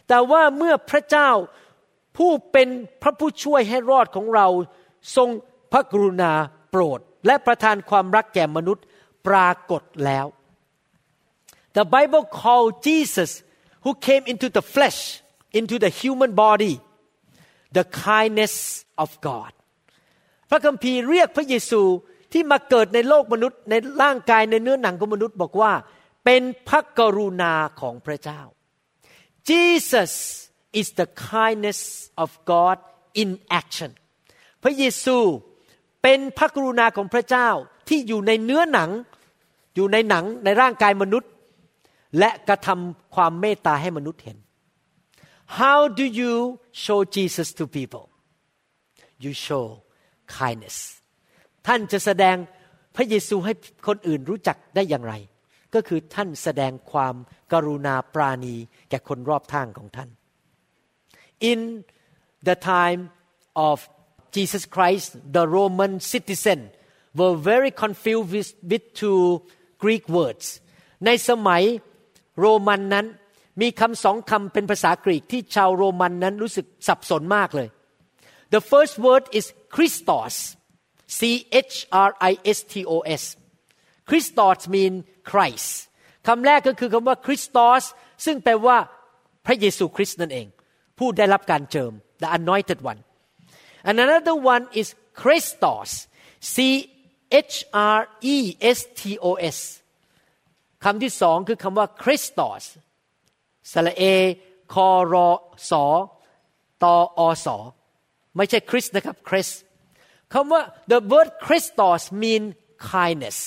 [0.08, 1.30] แต่ว่าเมื่อพระเจ้า
[2.18, 2.70] ผู้เป็น
[3.02, 4.48] พระผู้ช่วยให้รอดของเรา
[5.16, 5.30] ทรง
[5.72, 6.32] พระกรุณา
[6.72, 8.86] โปรด และประทานความรักแก่มนุษย์
[9.28, 10.26] ปรากฏแล้ว
[11.78, 13.32] The Bible called Jesus
[13.84, 15.00] who came into the flesh
[15.60, 16.74] into the human body
[17.77, 18.55] the kindness
[19.03, 19.53] of God
[20.51, 21.83] พระคัมภีร์เรียกพระเยซู
[22.33, 25.73] ที่มาเกิดในโลกมนุษย์ในร่างกายในเนื้อหนังของมนุษย์บอกว่า
[26.25, 28.41] เป็นพระกรุณาของพระเจ้า
[29.49, 30.13] Jesus
[30.81, 31.81] is the kindness
[32.23, 32.77] of God
[33.23, 33.91] in action
[34.63, 35.17] พระเยซู
[36.03, 37.49] เป็นพระกรุณาของพระเจ้า
[37.89, 38.91] ที่อยู่ในเนื้อหนัง
[39.75, 41.31] อยู่ในหนังในร่างกายมนุษย์
[42.19, 44.39] และกระทำความเมตตาให้มนุษย์เห็น
[45.49, 48.05] How do you show Jesus to people
[49.25, 49.65] you show
[50.39, 50.77] kindness
[51.67, 52.37] ท่านจะแสดง
[52.97, 53.53] พระเยซูให้
[53.87, 55.15] คนอื่นรู้จักได้อย่างไร
[55.75, 57.15] ก็คือท่านแสดงความ
[57.53, 58.55] กรุณาปราณี
[58.91, 60.11] แก่คนรอบข้างของท่าน
[61.51, 61.61] In
[62.49, 63.03] the time
[63.71, 63.77] of
[64.37, 66.59] Jesus Christ the Roman citizen
[67.19, 69.23] were very confused with, with two
[69.83, 70.47] Greek words
[71.07, 71.63] ในสมัย
[72.41, 73.07] โรมันนั้น
[73.61, 77.69] มีคำสองคำเป็นภาษากรีกที่ชาวโรมันนั้นรู้สึกสับสนมากเลย
[78.55, 80.35] The first word is Christos
[81.19, 81.21] C
[81.71, 81.75] H
[82.09, 83.23] R I S T O S
[84.09, 84.95] Christos mean
[85.31, 85.69] Christ
[86.27, 87.83] คำแรกก็คือคำว่า Christos
[88.25, 88.77] ซึ่งแปลว่า
[89.47, 90.47] พระเยซูคริสต์นั่นเอง
[90.99, 91.93] ผู้ได้รับการเจิม
[92.23, 93.01] the anointed one
[93.89, 94.89] and another one is
[95.21, 95.91] Christos
[96.55, 96.57] C
[97.51, 97.55] H
[97.97, 98.01] R
[98.35, 98.37] E
[98.79, 99.59] S T O S
[100.85, 102.63] คำที่สองคือคำว่า Christos
[103.73, 104.03] สระเอ
[104.73, 105.29] คอรอ
[105.71, 105.85] สอ
[106.83, 107.57] ตออสอ
[108.37, 109.49] ไม่ใช่คริสนะครับคริส
[110.33, 112.43] คำว่า the word Christos mean
[112.93, 113.39] kindness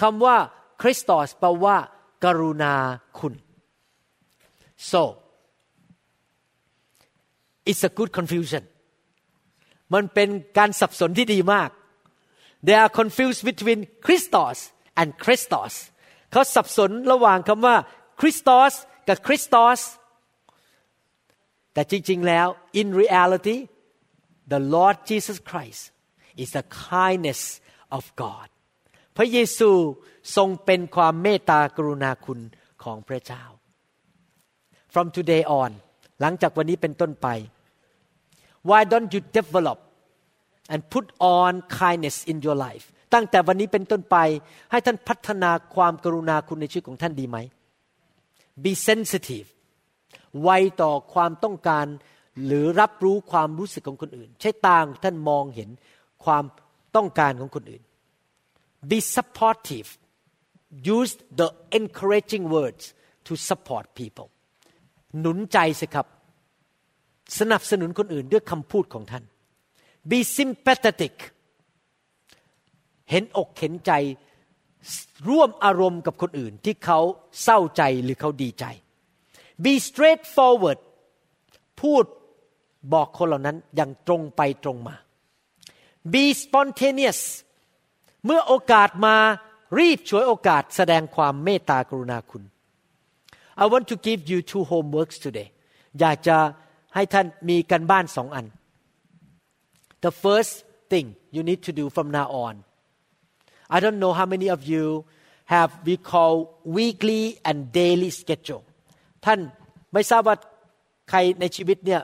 [0.00, 0.36] คำว่า
[0.80, 1.76] Christos แปลว่า
[2.24, 2.74] การุณา
[3.18, 3.34] คุณ
[4.90, 5.02] so
[7.70, 8.64] it's a good confusion
[9.94, 10.28] มันเป็น
[10.58, 11.70] การสับสนที่ดีมาก
[12.66, 14.56] they are confused between Christos
[15.00, 15.72] and Christos
[16.30, 17.76] เขาสับสนระหว่างคำว่า
[18.20, 18.72] Christos
[19.10, 19.80] กับ Christos
[21.72, 22.46] แต่จริง ๆ แล้ว
[22.80, 23.58] in reality
[24.52, 25.82] the Lord Jesus Christ
[26.42, 27.42] is the kindness
[27.96, 28.48] of God
[29.16, 29.70] พระเยซู
[30.36, 32.40] ทรงเป็นความเมตตากรุณาคุณ
[32.82, 33.44] ของพระเจ้า
[34.92, 35.70] from today on
[36.20, 37.28] หลังจากวันนี้เป็นต้นไป
[38.68, 39.78] why don't you develop
[40.72, 41.06] and put
[41.40, 42.84] on kindness in your life
[43.14, 44.16] ตั้งแต่วันนี้เป็นต้นไป
[44.70, 47.38] ให้ท่านพัฒนาความกรุณาคุณในชีวิตของท่านดีไหม
[48.64, 49.48] be sensitive
[50.42, 50.50] ไว
[50.82, 51.86] ต่อความต้องการ
[52.46, 55.70] หรือรับรู้ความรู้สึกของคนอื่น ใช้ตาท่านมองเห็น
[56.24, 56.44] ความ
[56.96, 57.82] ต้องการของคนอื่น
[58.90, 59.88] be supportive
[60.96, 61.48] use the
[61.78, 62.84] encouraging words
[63.26, 64.28] to support people
[65.20, 66.06] หนุนใจสิครับ
[67.38, 69.24] สนับสนุนคนอื่นด้วยคำพูดของท่าน
[70.10, 71.14] be sympathetic
[73.10, 73.92] เห็นอกเห็นใจ
[75.28, 76.98] ร่วมอารมณ์กับคนอื่นที่เขา
[77.42, 78.64] เศร้าใจหรือเขาดีใจ
[79.64, 80.78] be straightforward
[81.80, 82.04] พูด
[82.92, 84.94] บอกคนเหล่านั้นอย่างตรงไปตรงมา
[86.12, 87.20] be spontaneous
[88.24, 89.16] เมื่อโอกาสมา
[89.78, 92.44] รีบฉวยโอกาสแสดงความเมตตากรุณาคุณ
[93.62, 95.48] I want to give you two homeworks today
[96.00, 96.36] อยากจะ
[96.94, 98.46] ให้ท่านมีกันบ้านสองอัน
[100.04, 100.54] The first
[100.90, 102.54] thing you need to do from now on
[103.75, 104.85] I don't know how many of you
[105.53, 106.33] have we call
[106.77, 108.63] weekly and daily schedule
[109.25, 109.39] ท่าน
[109.93, 110.35] ไม่ทราบว่า
[111.09, 112.01] ใครในชีวิตเนี่ย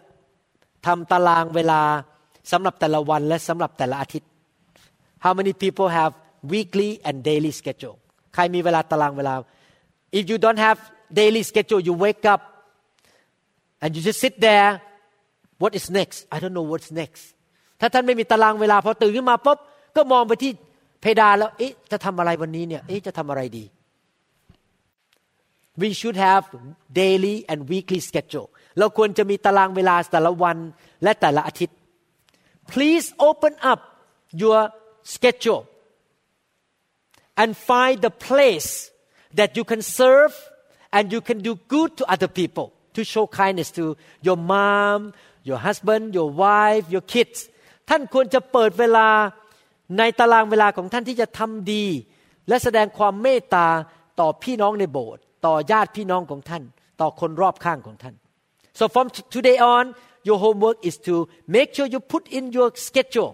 [0.85, 1.81] ทำตารางเวลา
[2.51, 4.29] สำหรับแต่ละวันและสำหรับแต่ละอาทิตย์
[5.23, 6.13] How many people have
[6.53, 7.97] weekly and daily schedule
[8.33, 9.33] ใครมีเวลาตารางเวลา
[10.17, 10.79] If you don't have
[11.21, 12.41] daily schedule you wake up
[13.81, 14.69] and you just sit there
[15.61, 17.23] what is next I don't know what's next
[17.79, 19.57] ถ้าท่านไม่มีตารางเวลาพอตื่นขึ้นมาปุ๊บ
[19.95, 20.51] ก็มองไปที่
[21.01, 23.65] เพดานแล้วเอ๊ะจะทำอะไรวันนี้เนี่ยเอ๊ะจะทำอะไรดี
[25.81, 26.43] we should have
[27.01, 28.47] daily and weekly schedule
[28.79, 30.57] เราควรจะมีตารางเวลาแต่ละวัน
[31.03, 31.75] และแต่ละอาทิตย์
[32.73, 33.79] please open up
[34.41, 34.59] your
[35.13, 35.63] schedule
[37.41, 38.71] and find the place
[39.39, 40.33] that you can serve
[40.95, 43.85] and you can do good to other people to show kindness to
[44.27, 44.99] your mom
[45.49, 47.39] your husband your wife your kids
[47.89, 49.09] ท่านควรจะเปิดเวลา
[49.98, 51.84] ในตารางเวลาของท่านที่จะทำดี
[52.48, 53.68] และแสดงความเมตตา
[54.20, 56.62] ต่อพี่น้องในโบสถ์ต่อญาติพี่น้องของท่าน
[57.00, 58.14] ต่อคนรอบข้างของท่าน
[58.78, 59.84] so from today on
[60.28, 61.14] your homework is to
[61.56, 63.32] make sure you put in your schedule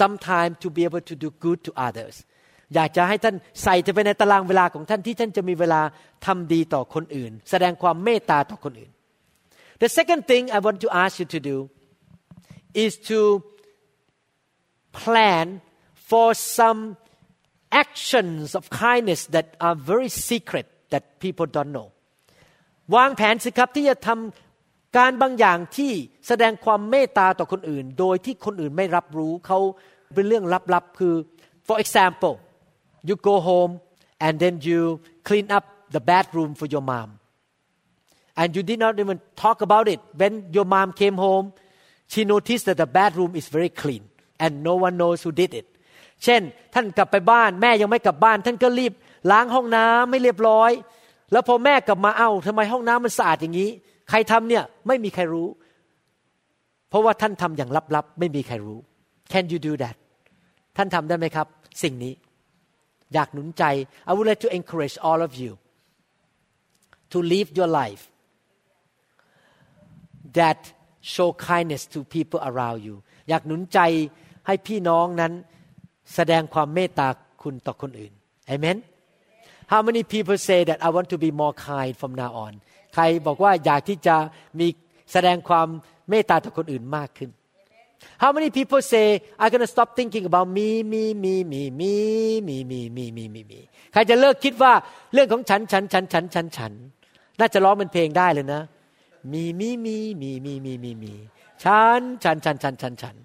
[0.00, 2.16] some time to be able to do good to others
[2.74, 5.80] อยากจะให้ท่านใส่จะไปในตารางเวลาของท่านที่ท่านจะมีเวลา
[6.26, 8.90] ทำดีต่อคนอื่น แสดงความเมตตาต่อคนอื่น
[9.82, 11.56] The second thing I want to ask you to do
[12.84, 13.18] is to
[15.00, 15.46] plan
[16.09, 16.81] for some
[17.71, 21.87] actions of kindness that are very secret that people don't know
[22.95, 25.91] วางแผนสิครับที่จะทำการบางอย่างที่
[26.27, 29.59] แสดงความเมตตาต่อคนอื่น โดยที่คนอื่นไม่รับรู้เขา
[30.13, 31.13] เป็นเรื่องลับๆคือ
[31.67, 32.33] for example
[33.07, 33.73] you go home
[34.25, 34.79] and then you
[35.27, 35.65] clean up
[35.95, 37.09] the bathroom for your mom
[38.39, 41.45] and you did not even talk about it when your mom came home
[42.11, 44.03] she noticed that the bathroom is very clean
[44.43, 45.67] and no one knows who did it
[46.24, 46.42] เช่น
[46.74, 48.92] ท่านกลับไปบ้านแม่ยังไม่กลับบ้าน ท่านก็รีบ
[49.30, 50.70] ล้างห้องน้ำไม่เรียบร้อย
[51.32, 53.70] แล้วพอแม่กลับมาเอ้าทำไมห้องน้ำมันสะอาดอย่างนี้
[54.10, 55.48] ใครทำเนี่ยไม่มีใครรู้
[56.88, 58.80] เพราะว่าท่านทำอย่างลับๆ ไม่มีใครรู้
[59.32, 59.96] Can you do that
[60.76, 61.46] ท่านทำได้ไหมครับ
[61.82, 62.12] สิ่งนี้
[63.14, 63.64] อยากหนุนใจ
[64.08, 65.52] I would like to encourage all of you
[67.12, 68.02] to live your life
[70.38, 70.60] that
[71.14, 72.96] show kindness to people around you
[73.28, 73.78] อยากหนุนใจ
[74.46, 75.32] ให้พี่น้องนั้น
[76.14, 77.08] แสดงความเมตตา
[77.42, 78.12] คุณต่อคนอื่น
[78.52, 78.78] Amen
[79.72, 82.52] How many people say that I want to be more kind from now on
[82.94, 84.16] ใครบอกว่าอยากที่จะ
[84.58, 84.66] มี
[85.12, 85.68] แสดงความ
[86.10, 87.30] เมตตาต่อคนอื่นมากขึ้น
[88.22, 89.06] How many people say
[89.40, 91.92] I'm gonna stop thinking about me me me me me
[92.48, 93.60] me me me me me me
[93.92, 94.72] ใครจะเลิกคิดว่า
[95.12, 96.72] เรื่องของฉันฉันฉันฉันฉันฉัน
[97.38, 98.62] น่าจะร้องเป็นเพลงได้เลยนะ
[99.32, 101.14] มีมีมีมีมีมีมีมี
[101.64, 103.16] ฉันฉันฉันฉันฉันฉัน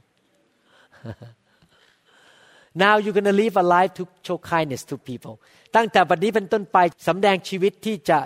[2.84, 5.36] Now you're gonna live a life to show kindness to people
[5.76, 8.20] ตั้งแต่บัดนี้เป็นต้นไปสำแดงชีวิตที่จะ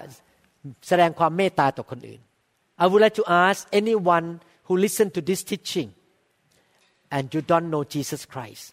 [0.87, 2.21] แสดงความเมตตาต่อคนอื่น
[2.81, 4.27] I would like to ask anyone
[4.67, 5.89] who listen to this teaching
[7.15, 8.63] and you don't know Jesus Christ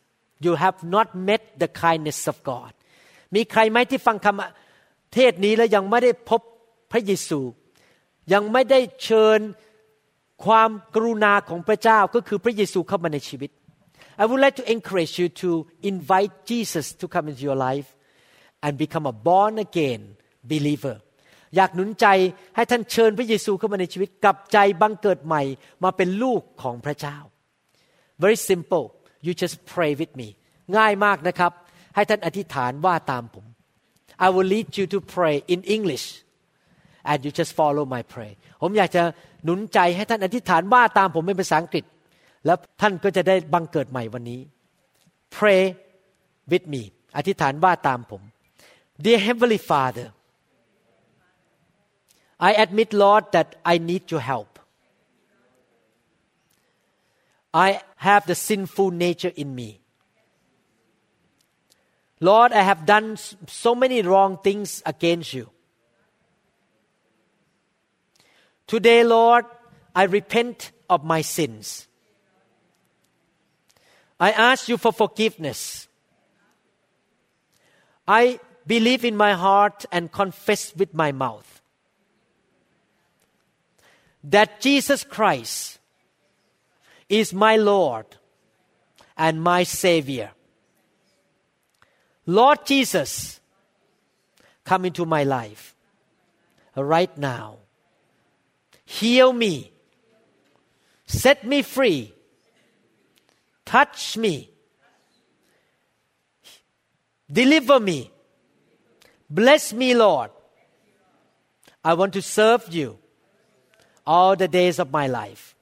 [0.45, 2.73] you have not met the kindness of God
[3.35, 6.41] มีใครไหมที่ฟังคำเทศนี้แล้วยังไม่ได้พบ
[6.93, 7.41] พระเยซู
[8.33, 9.41] ยังไม่ได้เชิญ
[10.45, 13.51] ความกรุณาของพระเจ้าก็คือพระเยซูเข้ามาในชีวิต
[14.23, 15.51] I would like to encourage you to
[15.93, 17.89] invite Jesus to come into your life
[18.65, 20.03] and become a born again
[20.53, 20.97] believer
[21.57, 22.07] อยากหนุนใจ
[22.57, 25.43] ให้ท่านเชิญพระเยซูเข้ามาในชีวิตกลับใจบังเกิดใหม่
[25.85, 27.17] มาเป็นลูกของพระเจ้า
[28.23, 28.85] very simple
[29.27, 30.29] you just pray with me
[30.77, 31.53] ง่ายมากนะครับ
[31.95, 33.45] ให้ท่านอธิษฐานว่าตามผม
[34.25, 36.07] I will lead you to pray in English
[37.11, 38.35] and you just follow my prayer.
[38.63, 39.03] ผมอยากจะ
[39.45, 41.85] หนุนใจให้ท่านอธิษฐานว่าตามผมเป็นภาษาอังกฤษ
[42.46, 44.42] แล้วท่านก็จะได้บังเกิดใหม่วันนี้
[45.36, 45.64] pray
[46.52, 46.82] with me
[47.18, 48.22] อธิษฐานว่าตามผม
[49.04, 50.08] Dear Heavenly Father
[52.50, 54.52] I admit Lord that I need your help
[57.54, 59.82] I have the sinful nature in me.
[62.20, 65.50] Lord, I have done so many wrong things against you.
[68.68, 69.46] Today, Lord,
[69.94, 71.85] I repent of my sins.
[74.19, 75.89] I ask you for forgiveness.
[78.09, 81.61] I believe in my heart and confess with my mouth
[84.25, 85.79] that Jesus Christ
[87.09, 88.07] is my Lord
[89.17, 90.31] and my Savior.
[92.27, 93.41] Lord Jesus,
[94.65, 95.77] come into my life
[96.75, 97.59] right now.
[98.85, 99.73] Heal me,
[101.07, 102.13] set me free,
[103.67, 104.51] touch me,
[107.31, 108.11] deliver me,
[109.29, 110.31] bless me, Lord.
[111.85, 112.99] I want to serve you
[114.07, 115.55] all the days of my life.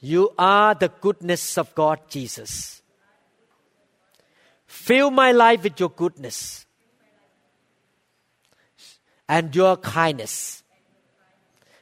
[0.00, 2.80] You are the goodness of God, Jesus.
[4.66, 6.64] Fill my life with your goodness
[9.28, 10.62] and your kindness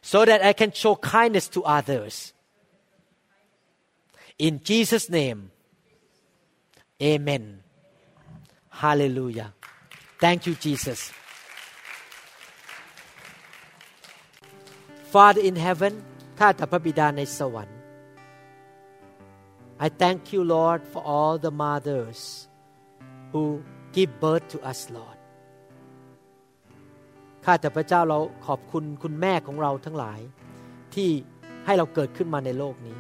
[0.03, 2.33] so that I can show kindness to others.
[4.39, 5.51] In Jesus' name,
[7.03, 7.62] Amen.
[8.70, 9.53] Hallelujah.
[10.20, 11.12] Thank you, Jesus.
[15.12, 15.95] Father in heaven
[16.39, 17.78] ข้าแต่พระบิดาในสวรรค์
[19.86, 22.20] I thank you, Lord, for all the mothers
[23.32, 23.43] who
[23.97, 25.18] give birth to us, Lord.
[27.45, 30.20] ข้าแต่พระเจ้าเราขอบคุณคุณแม่ของเราทั้งหลาย
[30.95, 31.09] ที่
[31.66, 32.99] ให้เราเกิดขึ้นมาในโลกนี้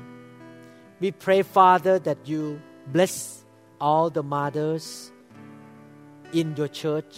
[1.00, 3.44] We pray, Father, that you bless
[3.80, 5.12] all the mothers
[6.32, 7.14] in your church.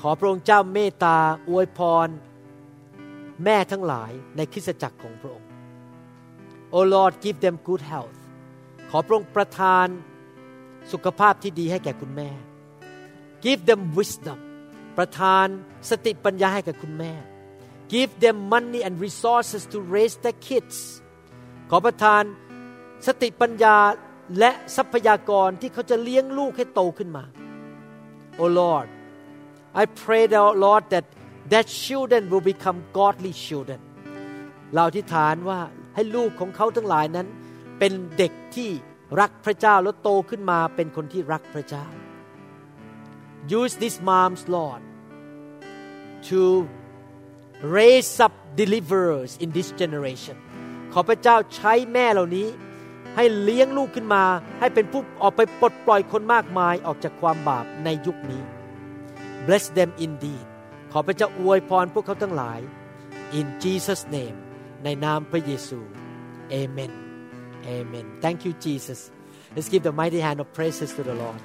[0.00, 1.18] ขอพระองค์เจ้าเมตตา
[1.48, 2.08] อวยพร
[3.44, 5.48] แม่ทั้งหลายในคริสตจักรของพระองค์
[6.74, 8.18] Oh Lord give them good health
[8.90, 9.86] ขอพระองค์ประทาน
[10.92, 12.30] สุขภาพที่ดีให้แก่คุณแม่
[13.44, 14.38] Give them wisdom
[14.98, 15.46] ประทาน
[15.90, 17.14] สติปัญญาให้กับคุณแม่
[17.92, 20.76] Give them money and resources to raise their kids
[21.70, 22.22] ขอประทาน
[23.06, 23.76] สติปัญญา
[24.38, 27.24] และทรัพยากรที่เขาจะเลี้ยงลูกให้โตขึ้นมา
[28.42, 28.88] Oh Lord
[29.82, 31.06] I pray that Lord that
[31.52, 33.80] that children will become godly children
[34.74, 35.60] เราอธิษฐานว่า
[35.94, 37.26] ให้ลูกของเขาทั้งหลายนั้น
[37.78, 38.70] เป็นเด็กที่
[39.20, 41.86] รักพระเจ้าแล้วโตขึ้นมาเป็นคนที่รักพระเจ้า
[43.58, 44.82] Use these moms Lord
[46.28, 46.40] to
[47.78, 50.36] raise up deliverers in this generation
[50.98, 52.48] ขอพระเจ้าใช้แม่เหล่านี้
[53.16, 54.24] ให้เลี้ยงลูกขึ้นมา
[54.60, 58.42] ให้เป็นผู้ออกไปปลดปล่อยคนมากมายออกจากความบาปในยุคนี้
[59.46, 60.46] Bless them indeed
[60.92, 62.60] ขอพระเจ้าอวยพรพวกเขาทั้งหลาย
[63.38, 64.36] In Jesus name
[64.84, 65.78] ในนามพระเยซู
[66.60, 66.92] Amen
[67.74, 69.00] Amen Thank you Jesus
[69.54, 71.40] Let's give the mighty hand of praises to the Lord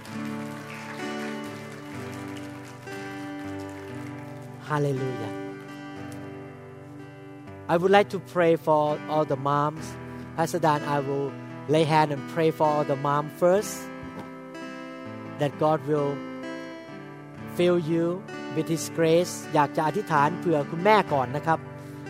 [4.69, 5.33] Hallelujah
[7.73, 9.85] I would like to pray for all the moms
[10.35, 11.31] Pastor Dan I will
[11.73, 13.73] lay hand and pray for all the mom first
[15.39, 16.13] that God will
[17.55, 18.05] fill you
[18.55, 21.59] with His grace อยากจะอธิษฐานเผื่อคุณแม่ก่อนนะครับ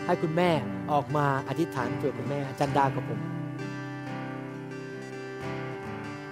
[0.06, 0.50] ให้คุณแม่
[0.92, 3.20] ออกมาอธิษฐานเผื่อคุณแม่จันดากับผม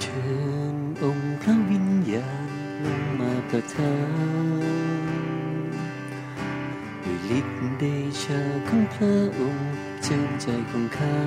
[0.00, 0.28] เชิ
[0.74, 2.48] ญองค์พระวิญญาณ
[2.84, 4.19] ลงมาประทับ
[9.04, 9.70] พระองค์
[10.02, 11.18] เจิมใจของข้า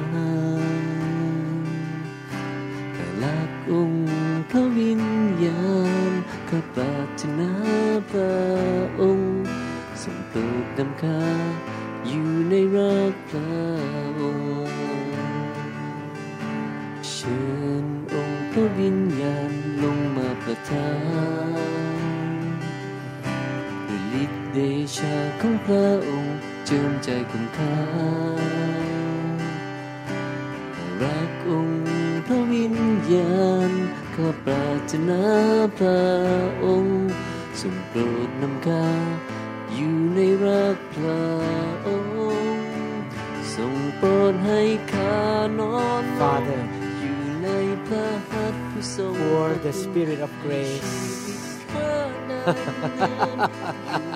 [2.93, 4.05] พระลักษณ์องค์
[4.49, 5.03] พระวิญ
[5.45, 5.63] ญา
[6.09, 6.11] ณ
[6.49, 7.51] ข้าปรารถนา
[8.11, 8.37] พระ
[9.01, 9.33] องค์
[10.01, 11.21] ทรงโปรดนำข้า
[12.07, 13.55] อยู่ในรักพระ
[14.19, 14.75] องค์
[17.09, 17.41] เชิ
[17.83, 19.51] ญองค์พระวิญญาณ
[19.83, 20.89] ลงมาประทั
[21.53, 21.57] บ
[23.87, 24.57] ด้วยฤทธิ์เด
[24.97, 26.42] ชาของพระองค์
[26.75, 27.77] เจิมใจของข้า
[31.01, 31.83] รักองค์
[32.27, 32.75] พระวิญ
[33.13, 33.71] ญาณ
[34.15, 35.23] ข้าปรารถนา
[35.77, 36.05] พระ
[36.63, 37.09] องค์
[37.61, 38.87] ทรงโปรดนำข้า
[39.73, 41.25] อยู่ในรักพระ
[41.87, 42.63] องค์
[43.55, 44.61] ทรงโปรดให้
[44.93, 45.19] ข้า
[45.59, 46.63] นอนหลับ Father
[46.99, 47.47] อยู่ใน
[47.87, 50.93] พระหัตถ์ผู้ทรง pour the spirit of grace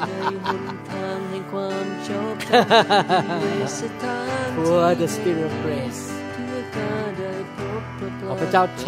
[0.06, 8.86] อยู่ในหนทางแห่งความชอบธรรมอยู่ในสถาน pour the spirit of grace เพื่อข้าได้พบพระขอพระเจ้าเท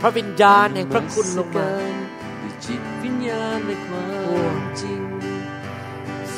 [0.00, 1.70] พระวิญญาณแห่งพระคุณลงมา
[2.42, 4.08] ด้วยจิตวิญญาณในควา
[4.54, 5.00] มจริง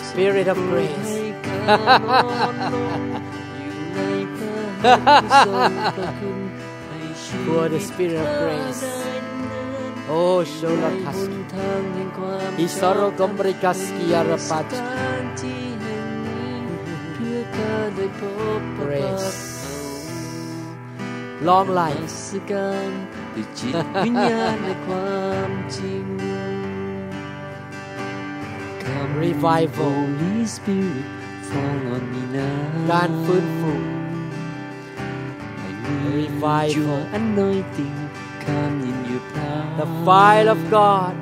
[0.08, 1.58] Spirit of grace ให้ข้า
[2.02, 2.92] นอนลง
[3.56, 4.00] อยู่ใน
[4.36, 6.38] พระหัตถ์ผู้ทรงพระคุณ
[6.86, 8.82] ให้ชีวิต Pour the spirit of grace
[10.12, 11.20] โอ้โชลคัส
[11.54, 16.54] ทางแห่งความอิสโรกมบริกัสกิยารปัจสถานที่แห่งนี้
[17.14, 18.22] เพื่อข้าได้พ
[18.58, 19.38] บพระ Grace
[21.40, 22.90] พ long ระ life สการ
[23.34, 26.04] ด้วยจิตวิญญาณในความจริง
[28.82, 31.06] Come Revival Holy Spirit
[31.48, 33.74] fall on me now การฟื้นฟู
[35.68, 37.96] I need Revival your anointing
[38.44, 39.49] come in your power
[39.80, 41.16] the fire of God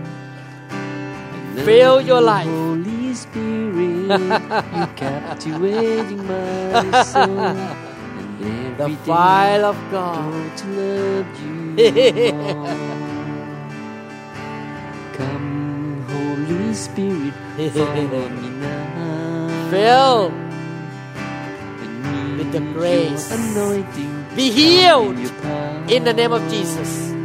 [1.65, 2.47] Fill your life.
[2.47, 7.55] Holy Spirit, you captivating my soul.
[8.79, 12.67] The fire of God to love you more.
[15.19, 17.35] Come, Holy Spirit,
[17.73, 19.71] fall me now.
[19.71, 20.31] fill
[22.39, 23.31] with the grace.
[23.33, 24.27] anointing.
[24.37, 25.85] Be healed in your power.
[25.89, 27.18] in the name of Jesus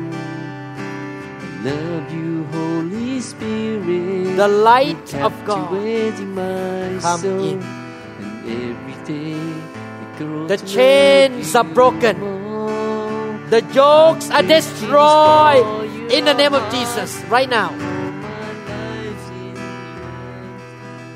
[1.64, 4.36] love you, Holy Spirit.
[4.38, 7.43] the light of God Captivating my Come soul.
[7.49, 7.61] in.
[7.61, 12.16] And every day I grow The to chains love are broken.
[12.18, 13.39] you more.
[13.49, 15.66] the yokes are destroyed
[16.11, 19.61] in the name of Jesus right now All my life in you.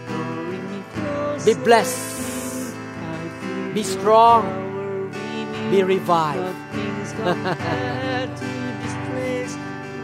[0.08, 4.42] Drawing me closer be blessed I feel be your strong.
[4.44, 5.72] power in me.
[5.72, 6.56] be revived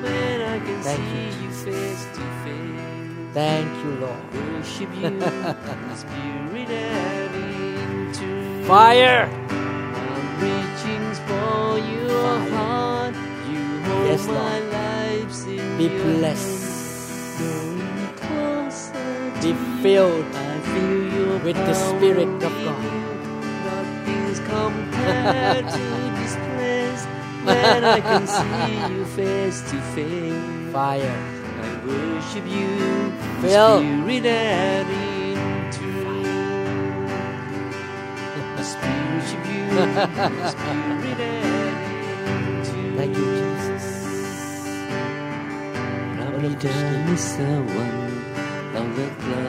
[0.04, 2.88] when I can Thank see you, you face to face.
[3.34, 5.10] thank you Lord Worship you
[5.96, 8.68] spirit and truth.
[8.68, 9.30] fire
[9.84, 12.50] I'm reaching for your Fire.
[12.52, 13.16] heart.
[13.50, 14.62] You hold Yes, my Lord.
[14.62, 17.38] life in be blessed.
[17.38, 19.84] Drawing closer be you.
[19.84, 22.94] filled I feel your with the Spirit of God.
[23.66, 25.80] Nothing's compared to
[26.20, 26.36] this
[27.47, 30.73] when I can see you face to face.
[30.77, 31.19] fire
[31.67, 33.11] I worship you, in
[33.43, 33.75] Phil.
[33.79, 35.39] spirit and in
[35.77, 37.13] truth.
[38.37, 38.41] I
[38.85, 41.79] worship you, in spirit and
[42.11, 42.97] in truth.
[42.99, 43.87] thank you Jesus
[46.15, 47.35] พระบิดาในส
[47.75, 48.17] วรรค์
[48.71, 49.47] เราเลิกเรา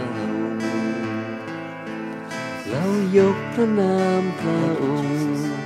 [2.69, 2.83] เรา
[3.17, 5.62] ยกพระนามพระองค์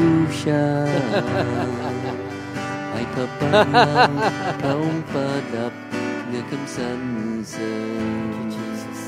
[0.00, 0.12] บู
[0.42, 0.66] ชา
[2.92, 3.52] ให้พระบัล
[3.98, 4.20] ลังก์
[4.60, 5.72] พระองค์ประดับ
[6.26, 7.00] เหนือคำสรร
[7.50, 7.74] เสริ
[8.34, 9.00] ญ Jesus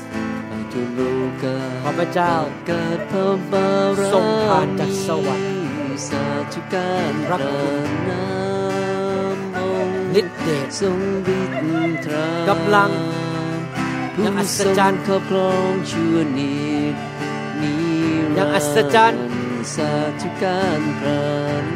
[0.47, 1.01] ให้ทั่วโล
[1.43, 2.33] กาขอพระเจ้า
[2.67, 5.55] เกิดพระบารมีทรงผ่านจากสวรรค์
[6.07, 8.27] สาธุการพระคุณนา
[9.35, 10.99] มองค์ฤทธิ์เดชทรง
[11.39, 12.91] ฤทธิ์ตรากำลัง
[14.13, 16.55] ผู้อย่างอัศจรรย์ทงครอบครองชั่วนิ
[16.93, 16.95] ด
[17.61, 17.73] นิ
[18.25, 19.21] รันดร์ย่างอัศจรรย์
[19.75, 21.23] สาธุการพระ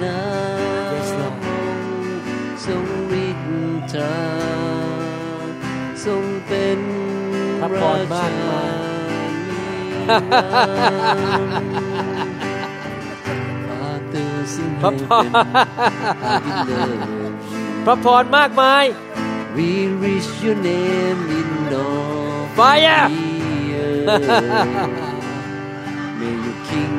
[0.04, 0.20] นา
[0.56, 1.36] ม Yes, Lord
[2.66, 2.86] ทรง
[3.26, 4.20] ฤทธิ์ตรา
[6.06, 6.80] ทรงเป็น
[7.60, 9.28] พระพรมากมาย
[13.68, 15.26] Father ซึ่งพระพร
[17.86, 18.86] พระพรมากมาย
[19.58, 19.70] We
[20.04, 21.50] reach your name in
[21.84, 23.56] all Fire the
[23.86, 24.08] earth.
[26.20, 26.97] May your kingdom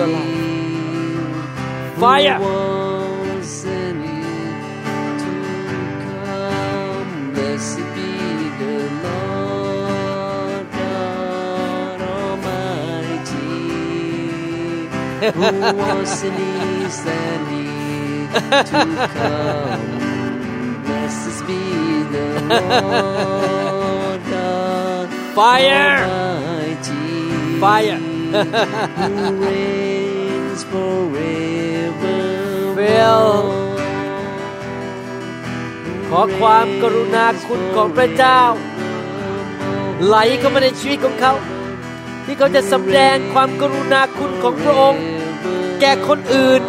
[0.00, 1.98] Fill your life.
[1.98, 2.38] Fire.
[2.38, 5.32] Who was and is to
[6.04, 7.32] come.
[7.34, 8.10] Blessed be
[8.58, 13.50] the Lord God Almighty.
[15.32, 16.38] Who was and
[16.84, 18.80] is and is to
[19.14, 19.84] come.
[20.84, 21.62] Blessed be
[22.14, 27.60] the Lord God fire Almighty.
[27.60, 28.00] Fire.
[28.30, 32.18] Who reigns forever.
[36.08, 38.40] ขอความกรุณาคุณของพระเจ้า
[40.04, 41.32] ไหลเข้ามาในชีวิตของเขา
[42.24, 45.02] ที่เขาจะสำแดงความกรุณาคุณของพระองค์
[45.80, 46.62] แก่คนอื่น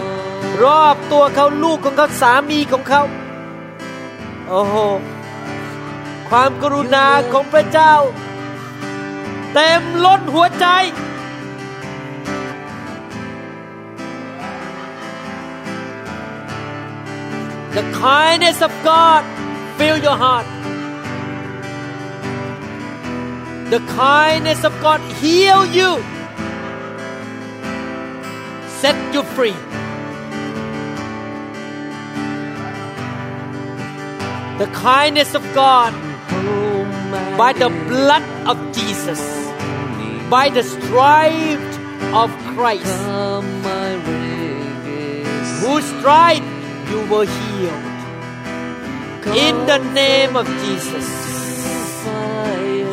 [0.63, 3.01] รอบตัวเขาลูกของเขาสามีของเขา
[4.47, 4.75] โอ้โห
[6.29, 7.93] ความกรุณาของพระเจ้า
[9.53, 10.67] เต็มล้นหัวใจ
[17.73, 19.23] The kindness of God
[19.77, 20.45] fill your heart.
[23.69, 26.03] The kindness of God heal you.
[28.81, 29.55] Set you free.
[34.57, 35.93] The kindness of God
[37.37, 39.21] by the blood of Jesus,
[40.29, 41.71] by the stripe
[42.13, 43.01] of Christ,
[45.63, 46.50] whose stripe
[46.91, 47.87] you were healed.
[49.37, 51.07] In the name of Jesus,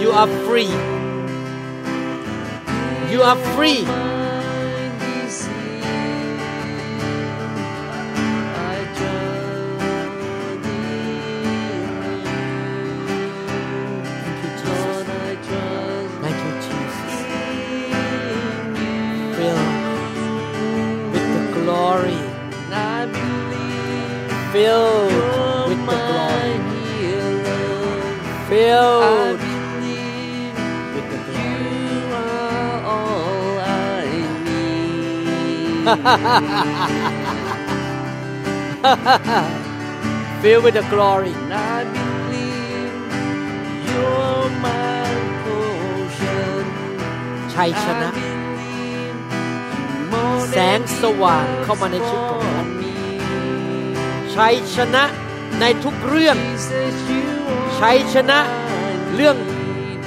[0.01, 0.71] you are free.
[3.13, 4.18] You are free.
[40.43, 41.35] Filled with the glory.
[41.51, 42.93] I believe
[43.89, 45.09] you're my
[45.45, 46.63] portion.
[47.55, 48.09] ชัยชนะ
[50.51, 52.69] แสงสว่างเข้ามาในชีวิตของท่าน
[54.35, 55.05] ชัยชนะ
[55.61, 56.37] ในทุกเรื่อง
[57.79, 58.39] ชัยชนะ
[59.15, 59.37] เรื่อง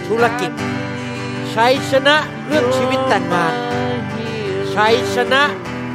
[0.08, 0.52] ธุรกิจ
[1.56, 2.16] ชัยชนะ
[2.48, 3.53] เรื่องชีวิตแต่งงาน
[4.76, 5.44] ชัยชนะ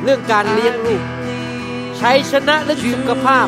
[0.02, 1.02] เรื่องการเลี้ยงลูก
[1.98, 3.46] ใช้ชนะเรื่องสุขภาพ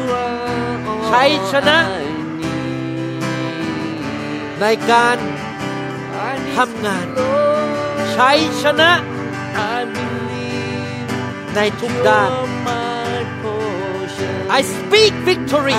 [1.09, 1.23] ใช้
[1.53, 1.79] ชนะ
[4.61, 5.17] ในการ
[6.57, 7.07] ทำงาน
[8.13, 8.31] ใช้
[8.63, 8.91] ชนะ
[11.55, 12.31] ในทุกด้าน
[14.59, 15.79] I speak victory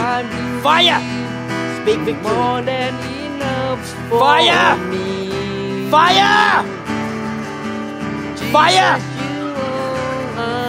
[0.65, 1.01] fire
[1.77, 2.37] speak victory
[4.21, 4.71] fire
[5.93, 6.63] fire
[8.53, 8.93] fire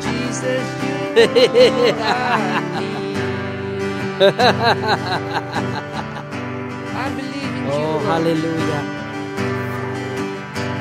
[0.00, 0.96] Jesus, you
[6.94, 7.72] I believe in you.
[7.72, 8.82] oh hallelujah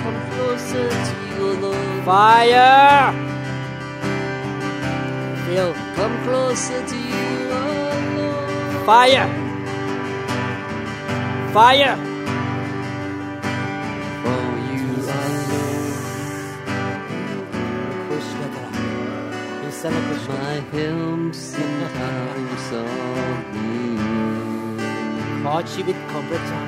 [0.03, 2.05] Come closer to you, Lord.
[2.05, 3.13] fire
[5.47, 8.85] feel Come closer to you, oh Lord.
[8.85, 9.27] fire
[11.53, 11.97] fire
[19.81, 23.99] celebration my helps in times of need.
[25.43, 26.61] ขอชีวิตของพระเจ้า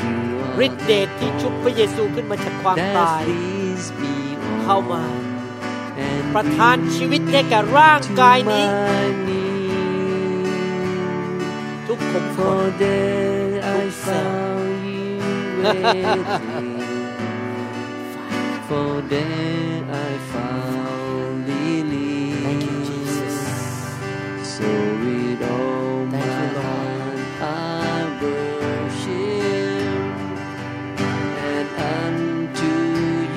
[0.00, 0.14] You
[0.44, 4.14] are ฤทธิเดชที่ชุบพระเยซูขึ้นมาจากความตาย that leads me
[4.62, 5.24] เข้ามา on
[6.08, 10.46] and ประทานชีวิตให้แก่ร่างกายนี้ my need.
[11.86, 14.18] ทุกขุมขน For there I Hope so.
[14.18, 15.12] found you
[15.62, 16.24] waiting.
[18.68, 20.55] For there I found
[24.56, 29.84] So we all my you, I worship
[31.50, 32.72] and unto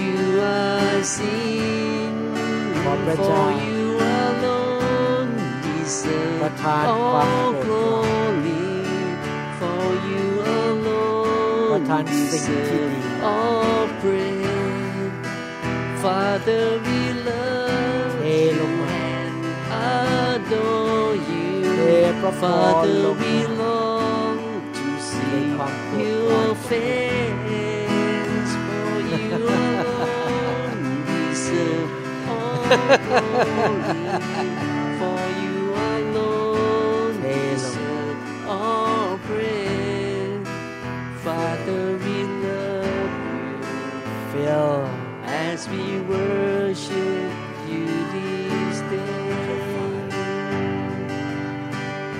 [0.02, 2.16] you I sing.
[3.18, 8.86] For you alone deserve all glory.
[9.60, 10.26] For you
[10.64, 11.84] alone
[13.22, 15.12] all praise.
[16.02, 17.49] Father, we love.
[22.20, 24.38] เทพระพร Father, ลง we มา long
[24.78, 27.30] to see ความโปรด your face.
[28.60, 31.92] For you alone deserve
[32.34, 32.62] all
[33.06, 34.00] glory.
[35.00, 35.58] For you
[35.94, 38.22] alone เทลง deserve
[38.56, 40.48] all praise.
[41.26, 43.14] Father, we love
[43.44, 43.58] you
[44.32, 44.78] fill
[45.48, 46.39] as we worship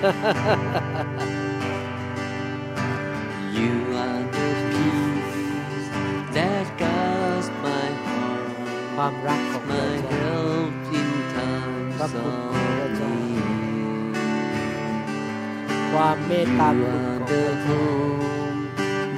[3.57, 3.73] you
[4.03, 5.87] are the peace
[6.35, 7.87] that guards my
[8.95, 13.43] ควา heart, มรักของพระ my เจ้า help in times พระคุณของพระเจ้า of need.
[15.91, 18.59] ความเมตตา You คุณ are ของพ the ระเจ้า home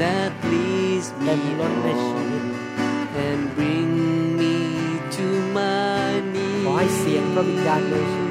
[0.01, 3.91] that leads เต็ม me ล้นในชีวิต on and bring
[4.39, 4.55] me
[5.15, 5.25] to
[5.55, 6.63] my knees.
[6.65, 8.30] ขอให้เสียงพระวิญญาณบริสุทธ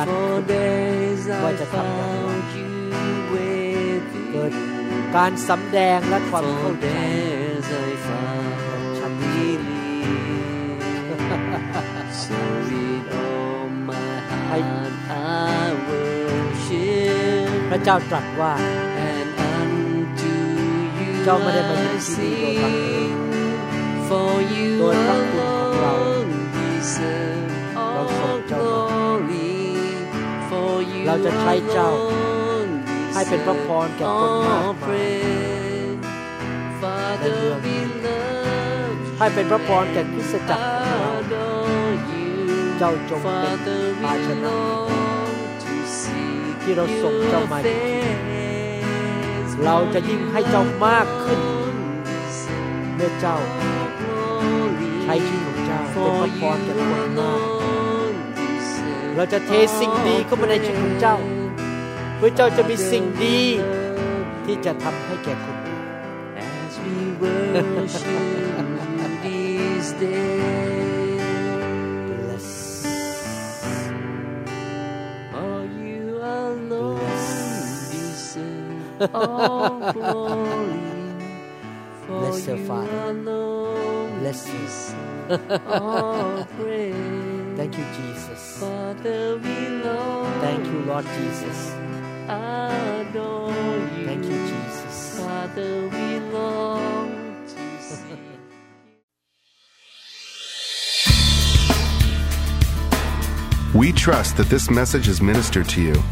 [0.00, 2.68] ชัด For days ว่า I จะทำอย่างไร found you
[3.34, 4.28] waiting.
[4.32, 4.52] เกิด
[5.16, 10.80] การสำแดงและความ For เข้าใจ days I found belief.
[12.22, 14.12] so with all my
[14.48, 17.48] heart I worship.
[17.70, 18.52] พระเจ้าตรัสว่า
[19.12, 20.34] And unto
[20.98, 24.06] you เจ้าไม่ได้มาอยู่ I ที่นี่โดยบังเอิญ sing.
[24.08, 28.88] For you โดยพระคุณของเรา alone deserve เราส่ง all เจ้ามา glory.
[28.88, 28.99] For you
[31.06, 31.90] เราจะใช้เจ้า
[33.12, 36.04] ให้เป็นพระพรแก่คนมากมาย praise.
[36.80, 41.12] Father, we love ให้เป็นพระพรแก่คริสตจักรของเรา
[42.78, 44.56] เจ้าจงเป็นภาชนะ
[46.62, 47.58] ที่เราส่งเจ้ามา
[49.64, 51.40] เราจะยิ่งให้เจ้ามากขึ้น
[52.94, 53.38] เมื่อเจ้า
[55.02, 57.59] ใช้ชีวิตของเจ้าเป็นพระพรแก่คนมาก
[59.19, 61.17] เราจะเทสิ่งดีเข้ามาในชีวิตของเจ้า
[62.17, 63.39] เพื่อเจ้าจะมีสิ่งดี
[64.45, 65.83] ที่จะทำให้แก่คนอื่น
[66.37, 68.23] As we worship
[69.23, 71.17] this day,
[72.07, 72.49] Bless
[75.31, 76.03] for you
[76.37, 76.99] alone
[77.91, 80.83] deserve all glory.
[82.05, 82.19] For
[84.19, 84.93] Bless
[87.60, 87.94] your you Father.
[87.94, 88.64] alone Bless you.
[88.64, 89.00] deserve all praise.
[89.00, 91.72] Thank you Jesus Father, we love Thank you Lord Jesus
[92.28, 93.52] adore
[93.98, 94.06] you.
[94.06, 98.14] Thank you Jesus Father, we long to see.
[103.74, 106.02] We trust that this message is ministered to you.